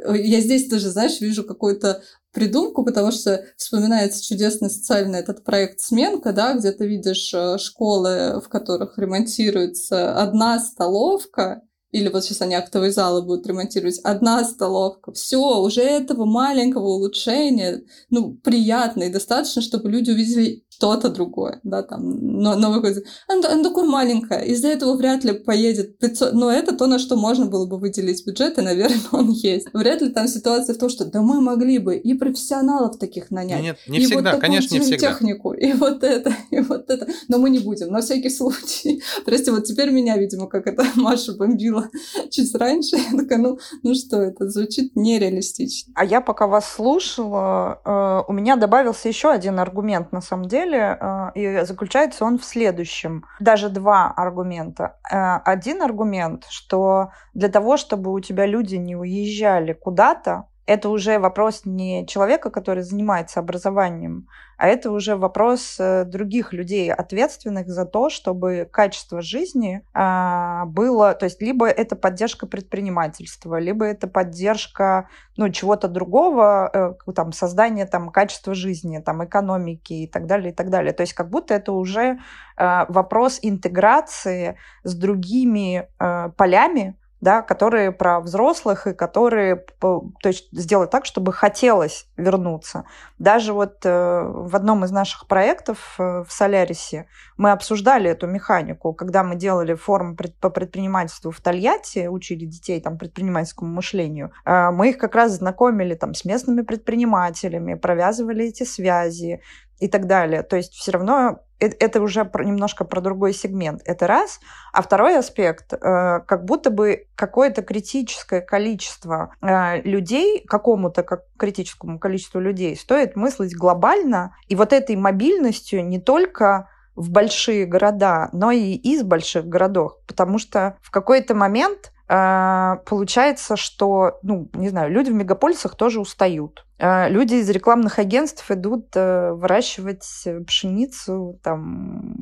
[0.08, 2.02] я здесь тоже, знаешь, вижу какой-то
[2.34, 8.40] придумку, потому что вспоминается чудесный социальный этот проект «Сменка», да, где ты видишь э, школы,
[8.44, 11.62] в которых ремонтируется одна столовка,
[11.92, 17.82] или вот сейчас они актовые залы будут ремонтировать, одна столовка, все, уже этого маленького улучшения,
[18.10, 23.04] ну, приятно и достаточно, чтобы люди увидели что-то другое, да, там, но, новый год.
[23.28, 27.16] Она, она такое маленькое, из-за этого вряд ли поедет 500, но это то, на что
[27.16, 29.68] можно было бы выделить бюджет, и, наверное, он есть.
[29.72, 33.62] Вряд ли там ситуация в том, что, да мы могли бы и профессионалов таких нанять,
[33.62, 35.08] Нет, не и всегда, вот конечно, не всегда.
[35.08, 39.02] технику, и вот это, и вот это, но мы не будем, на всякий случай.
[39.24, 41.88] Прости, вот теперь меня, видимо, как это Маша бомбила
[42.30, 45.92] чуть раньше, я такая, ну, ну что, это звучит нереалистично.
[45.96, 50.73] А я пока вас слушала, э, у меня добавился еще один аргумент, на самом деле,
[50.74, 53.24] деле, э, и заключается он в следующем.
[53.40, 54.96] Даже два аргумента.
[55.10, 61.18] Э, один аргумент, что для того, чтобы у тебя люди не уезжали куда-то, это уже
[61.18, 67.84] вопрос не человека, который занимается образованием, а это уже вопрос э, других людей, ответственных за
[67.84, 75.08] то, чтобы качество жизни а, было, то есть либо это поддержка предпринимательства, либо это поддержка
[75.36, 80.54] ну, чего-то другого, э, там, создание там, качества жизни, там, экономики и так далее, и
[80.54, 80.92] так далее.
[80.92, 82.18] То есть как будто это уже
[82.56, 85.88] э, вопрос интеграции с другими
[86.36, 92.84] полями, да, которые про взрослых и которые то есть, сделать так, чтобы хотелось вернуться.
[93.18, 97.06] Даже вот э, в одном из наших проектов э, в Солярисе
[97.38, 102.98] мы обсуждали эту механику, когда мы делали форум по предпринимательству в Тольятти, учили детей там
[102.98, 109.40] предпринимательскому мышлению, э, мы их как раз знакомили там с местными предпринимателями, провязывали эти связи,
[109.78, 110.42] и так далее.
[110.42, 113.82] То есть все равно это уже немножко про другой сегмент.
[113.84, 114.40] Это раз.
[114.72, 115.78] А второй аспект, э,
[116.26, 123.56] как будто бы какое-то критическое количество э, людей, какому-то как критическому количеству людей стоит мыслить
[123.56, 129.94] глобально, и вот этой мобильностью не только в большие города, но и из больших городов.
[130.06, 136.00] Потому что в какой-то момент э, получается, что, ну, не знаю, люди в мегаполисах тоже
[136.00, 136.64] устают.
[136.78, 140.04] А, люди из рекламных агентств идут э, выращивать
[140.46, 142.16] пшеницу, там,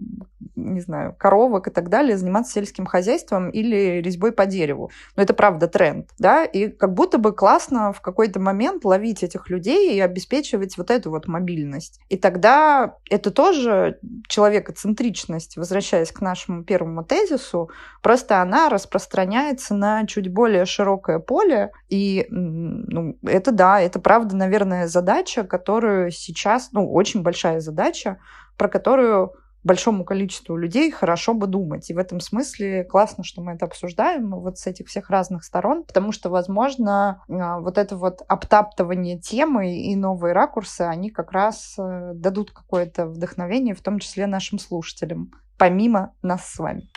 [0.57, 4.91] не знаю, коровок и так далее, заниматься сельским хозяйством или резьбой по дереву.
[5.17, 9.49] Но это правда тренд, да, и как будто бы классно в какой-то момент ловить этих
[9.49, 12.01] людей и обеспечивать вот эту вот мобильность.
[12.11, 13.99] И тогда это тоже
[14.29, 17.71] человекоцентричность, возвращаясь к нашему первому тезису,
[18.03, 24.52] просто она распространяется на чуть более широкое поле, и ну, это да, это правда наверное,
[24.87, 28.19] задача, которую сейчас, ну, очень большая задача,
[28.57, 29.35] про которую
[29.65, 31.89] большому количеству людей хорошо бы думать.
[31.91, 35.85] И в этом смысле классно, что мы это обсуждаем вот с этих всех разных сторон,
[35.85, 41.77] потому что, возможно, а, вот это вот обтаптывание темы и новые ракурсы, они как раз
[41.79, 46.89] э, дадут какое-то вдохновение, в том числе нашим слушателям, помимо нас с вами.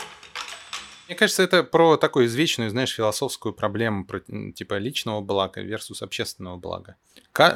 [1.07, 6.57] Мне кажется, это про такую извечную, знаешь, философскую проблему, про, типа личного блага versus общественного
[6.57, 6.95] блага.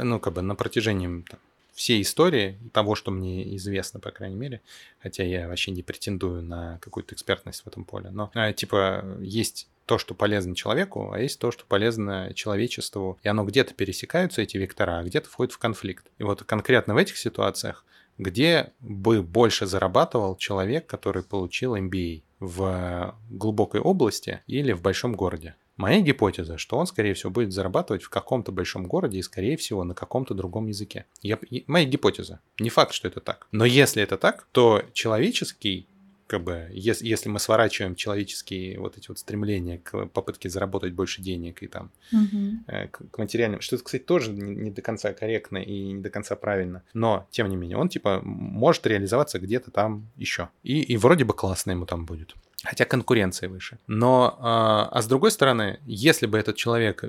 [0.03, 1.39] Ну, как бы на протяжении там,
[1.73, 4.61] всей истории, того, что мне известно, по крайней мере,
[5.01, 9.67] хотя я вообще не претендую на какую-то экспертность в этом поле, но, а, типа, есть
[9.85, 13.17] то, что полезно человеку, а есть то, что полезно человечеству.
[13.23, 16.05] И оно где-то пересекаются, эти вектора, а где-то входит в конфликт.
[16.19, 17.83] И вот конкретно в этих ситуациях,
[18.19, 22.21] где бы больше зарабатывал человек, который получил MBA?
[22.39, 25.55] в глубокой области или в большом городе.
[25.77, 29.85] Моя гипотеза, что он, скорее всего, будет зарабатывать в каком-то большом городе и, скорее всего,
[29.85, 31.05] на каком-то другом языке.
[31.21, 32.41] Я, моя гипотеза.
[32.59, 33.47] Не факт, что это так.
[33.51, 35.87] Но если это так, то человеческий
[36.29, 41.23] как бы, если, если мы сворачиваем человеческие вот эти вот стремления к попытке заработать больше
[41.23, 42.63] денег и там угу.
[42.67, 46.35] к, к материальным, что, кстати, тоже не, не до конца корректно и не до конца
[46.35, 50.49] правильно, но, тем не менее, он, типа, может реализоваться где-то там еще.
[50.61, 53.77] И, и вроде бы классно ему там будет хотя конкуренция выше.
[53.87, 57.03] Но, а, а с другой стороны, если бы этот человек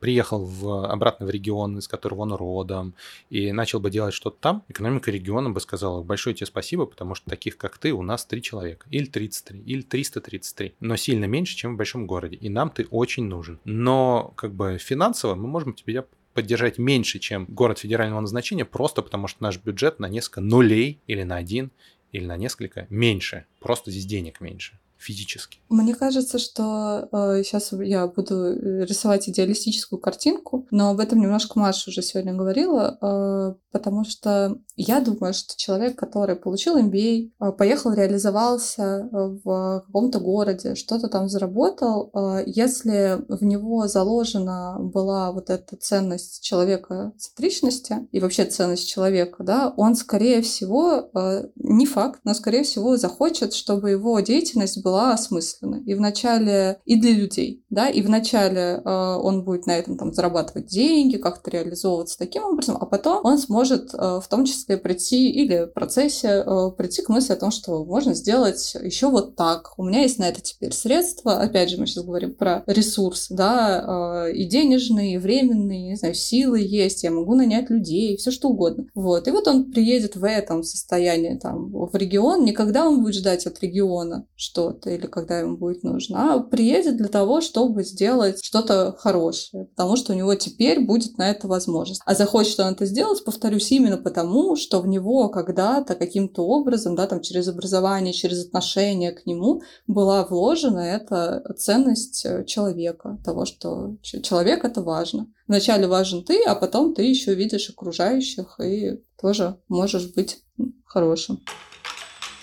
[0.00, 2.94] приехал в, обратно в регион, из которого он родом,
[3.30, 7.30] и начал бы делать что-то там, экономика региона бы сказала, большое тебе спасибо, потому что
[7.30, 11.74] таких, как ты, у нас три человека, или 33, или 333, но сильно меньше, чем
[11.74, 13.58] в большом городе, и нам ты очень нужен.
[13.64, 16.04] Но, как бы, финансово мы можем тебя
[16.36, 21.22] поддержать меньше, чем город федерального назначения, просто потому что наш бюджет на несколько нулей или
[21.22, 21.70] на один
[22.16, 23.46] или на несколько меньше.
[23.60, 25.58] Просто здесь денег меньше физически.
[25.68, 31.58] Мне кажется, что э, сейчас я буду э, рисовать идеалистическую картинку, но об этом немножко
[31.58, 37.52] Маша уже сегодня говорила, э, потому что я думаю, что человек, который получил MBA, э,
[37.52, 45.50] поехал, реализовался в каком-то городе, что-то там заработал, э, если в него заложена была вот
[45.50, 52.20] эта ценность человека центричности и вообще ценность человека, да, он, скорее всего, э, не факт,
[52.24, 55.82] но, скорее всего, захочет, чтобы его деятельность была осмысленна.
[55.84, 58.88] И вначале и для людей, да, и вначале э,
[59.20, 63.92] он будет на этом там зарабатывать деньги, как-то реализовываться таким образом, а потом он сможет
[63.92, 67.84] э, в том числе прийти или в процессе э, прийти к мысли о том, что
[67.84, 69.72] можно сделать еще вот так.
[69.76, 71.40] У меня есть на это теперь средства.
[71.40, 76.14] Опять же, мы сейчас говорим про ресурс, да, э, и денежные, и временные, не знаю,
[76.14, 78.86] силы есть, я могу нанять людей, все что угодно.
[78.94, 79.26] Вот.
[79.26, 83.60] И вот он приедет в этом состоянии там в регион, никогда он будет ждать от
[83.60, 88.94] региона что что-то или когда ему будет нужно, а приедет для того, чтобы сделать что-то
[88.98, 92.02] хорошее, потому что у него теперь будет на это возможность.
[92.04, 97.06] А захочет он это сделать, повторюсь, именно потому, что в него когда-то каким-то образом, да,
[97.06, 103.96] там через образование, через отношение к нему была вложена эта ценность э, человека, того, что
[104.02, 105.28] человек это важно.
[105.46, 110.42] Вначале важен ты, а потом ты еще видишь окружающих и тоже можешь быть
[110.84, 111.40] хорошим.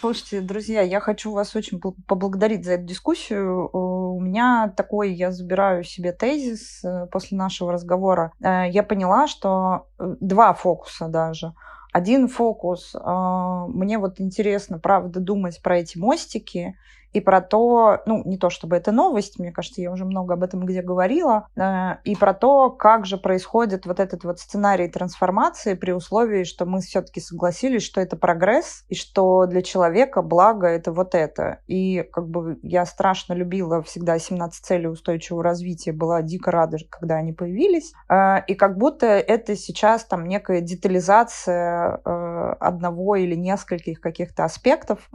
[0.04, 3.70] Слушайте, друзья, я хочу вас очень поблагодарить за эту дискуссию.
[3.72, 8.34] У меня такой, я забираю себе тезис э, после нашего разговора.
[8.42, 11.54] Э, я поняла, что э, два фокуса даже.
[11.94, 16.76] Один фокус, мне вот интересно, правда, думать про эти мостики
[17.14, 20.44] и про то, ну, не то чтобы это новость, мне кажется, я уже много об
[20.44, 25.76] этом где говорила, э, и про то, как же происходит вот этот вот сценарий трансформации
[25.76, 30.92] при условии, что мы все-таки согласились, что это прогресс, и что для человека благо это
[30.92, 31.60] вот это.
[31.68, 37.16] И как бы я страшно любила всегда 17 целей устойчивого развития, была дико рада, когда
[37.16, 44.02] они появились, э, и как будто это сейчас там некая детализация э, одного или нескольких
[44.02, 45.10] каких-то аспектов,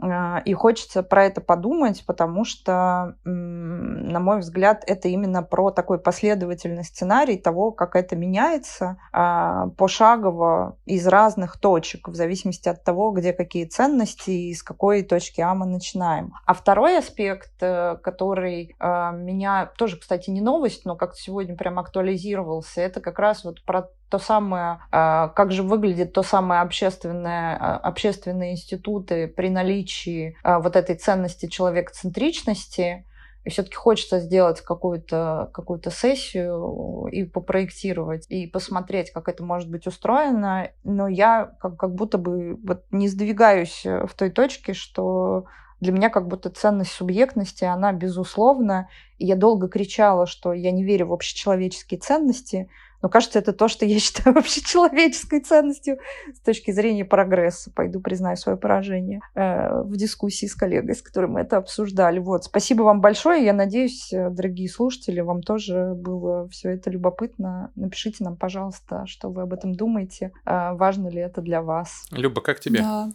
[0.45, 5.99] и хочется про это подумать, думать, потому что, на мой взгляд, это именно про такой
[5.99, 13.11] последовательный сценарий того, как это меняется а, пошагово из разных точек, в зависимости от того,
[13.11, 16.33] где какие ценности и с какой точки А мы начинаем.
[16.45, 21.79] А второй аспект, э, который а, меня тоже, кстати, не новость, но как-то сегодня прям
[21.79, 27.57] актуализировался, это как раз вот про то самое, а, как же выглядит то самое общественное,
[27.57, 33.05] а, общественные институты при наличии а, вот этой ценности человекоцентричности,
[33.45, 39.87] и все-таки хочется сделать какую-то какую сессию и попроектировать, и посмотреть, как это может быть
[39.87, 40.71] устроено.
[40.83, 45.45] Но я как, как будто бы вот не сдвигаюсь в той точке, что
[45.79, 48.89] для меня как будто ценность субъектности, она безусловна.
[49.17, 52.69] И я долго кричала, что я не верю в общечеловеческие ценности,
[53.01, 55.97] но кажется, это то, что я считаю вообще человеческой ценностью
[56.33, 57.71] с точки зрения прогресса.
[57.71, 62.19] Пойду признаю свое поражение э, в дискуссии с коллегой, с которой мы это обсуждали.
[62.19, 62.45] Вот.
[62.45, 63.43] Спасибо вам большое.
[63.43, 67.71] Я надеюсь, э, дорогие слушатели, вам тоже было все это любопытно.
[67.75, 70.31] Напишите нам, пожалуйста, что вы об этом думаете.
[70.45, 72.05] Э, важно ли это для вас?
[72.11, 72.79] Люба, как тебе?
[72.79, 73.09] Да.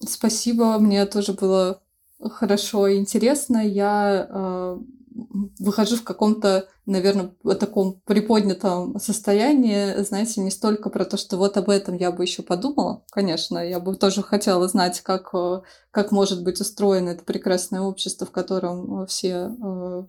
[0.00, 0.78] Спасибо.
[0.78, 1.80] Мне тоже было
[2.20, 3.58] хорошо и интересно.
[3.58, 4.78] Я э,
[5.58, 11.70] выхожу в каком-то, наверное, таком приподнятом состоянии, знаете, не столько про то, что вот об
[11.70, 13.04] этом я бы еще подумала.
[13.10, 18.26] Конечно, я бы тоже хотела знать, как, э, как может быть устроено это прекрасное общество,
[18.26, 20.04] в котором все э,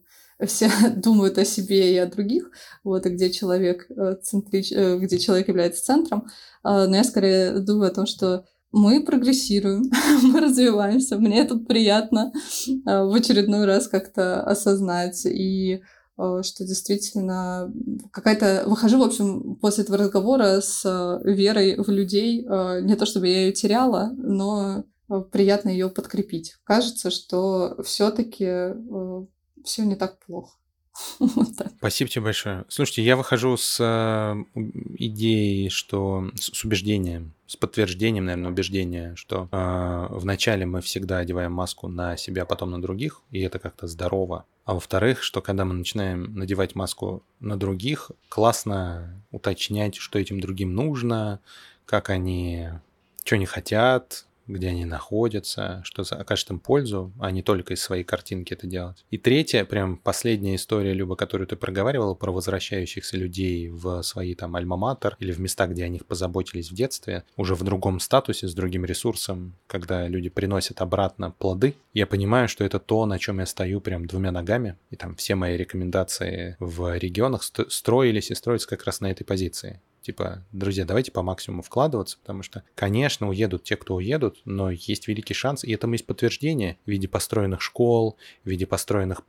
[0.45, 2.51] все думают о себе и о других,
[2.83, 4.71] вот, и где человек, э, центрич...
[4.71, 6.27] где человек является центром.
[6.63, 9.91] Но я скорее думаю о том, что мы прогрессируем,
[10.23, 11.17] мы развиваемся.
[11.17, 12.31] Мне это приятно
[12.67, 15.25] э, в очередной раз как-то осознать.
[15.25, 15.81] И
[16.17, 17.73] э, что действительно
[18.11, 18.63] какая-то...
[18.67, 22.41] Выхожу, в общем, после этого разговора с э, верой в людей.
[22.43, 24.85] Не то чтобы я ее теряла, но
[25.31, 26.55] приятно ее подкрепить.
[26.63, 28.75] Кажется, что все-таки
[29.63, 30.59] все не так плохо.
[31.77, 32.65] Спасибо тебе большое.
[32.67, 34.59] Слушайте, я выхожу с э,
[34.97, 41.87] идеей, что с, убеждением, с подтверждением, наверное, убеждения, что э, вначале мы всегда одеваем маску
[41.87, 44.45] на себя, потом на других, и это как-то здорово.
[44.65, 50.75] А во-вторых, что когда мы начинаем надевать маску на других, классно уточнять, что этим другим
[50.75, 51.39] нужно,
[51.85, 52.69] как они,
[53.23, 58.03] что они хотят, где они находятся, что окажет им пользу, а не только из своей
[58.03, 59.05] картинки это делать.
[59.09, 64.55] И третья, прям последняя история, Люба, которую ты проговаривала про возвращающихся людей в свои там
[64.55, 68.53] альма-матер или в места, где о них позаботились в детстве, уже в другом статусе, с
[68.53, 73.45] другим ресурсом, когда люди приносят обратно плоды, я понимаю, что это то, на чем я
[73.45, 78.85] стою прям двумя ногами, и там все мои рекомендации в регионах строились и строятся как
[78.85, 79.81] раз на этой позиции.
[80.01, 85.07] Типа, друзья, давайте по максимуму вкладываться, потому что, конечно, уедут те, кто уедут, но есть
[85.07, 89.23] великий шанс, и этому есть подтверждение в виде построенных школ, в виде построенных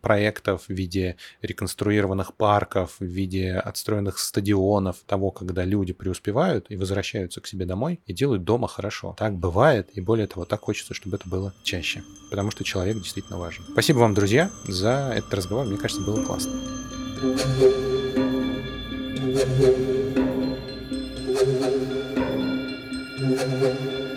[0.00, 7.40] проектов, в виде реконструированных парков, в виде отстроенных стадионов, того, когда люди преуспевают и возвращаются
[7.40, 9.14] к себе домой и делают дома хорошо.
[9.18, 13.38] Так бывает, и более того, так хочется, чтобы это было чаще, потому что человек действительно
[13.38, 13.64] важен.
[13.70, 15.66] Спасибо вам, друзья, за этот разговор.
[15.66, 16.52] Мне кажется, было классно.
[19.22, 19.60] Thank
[23.62, 24.11] you.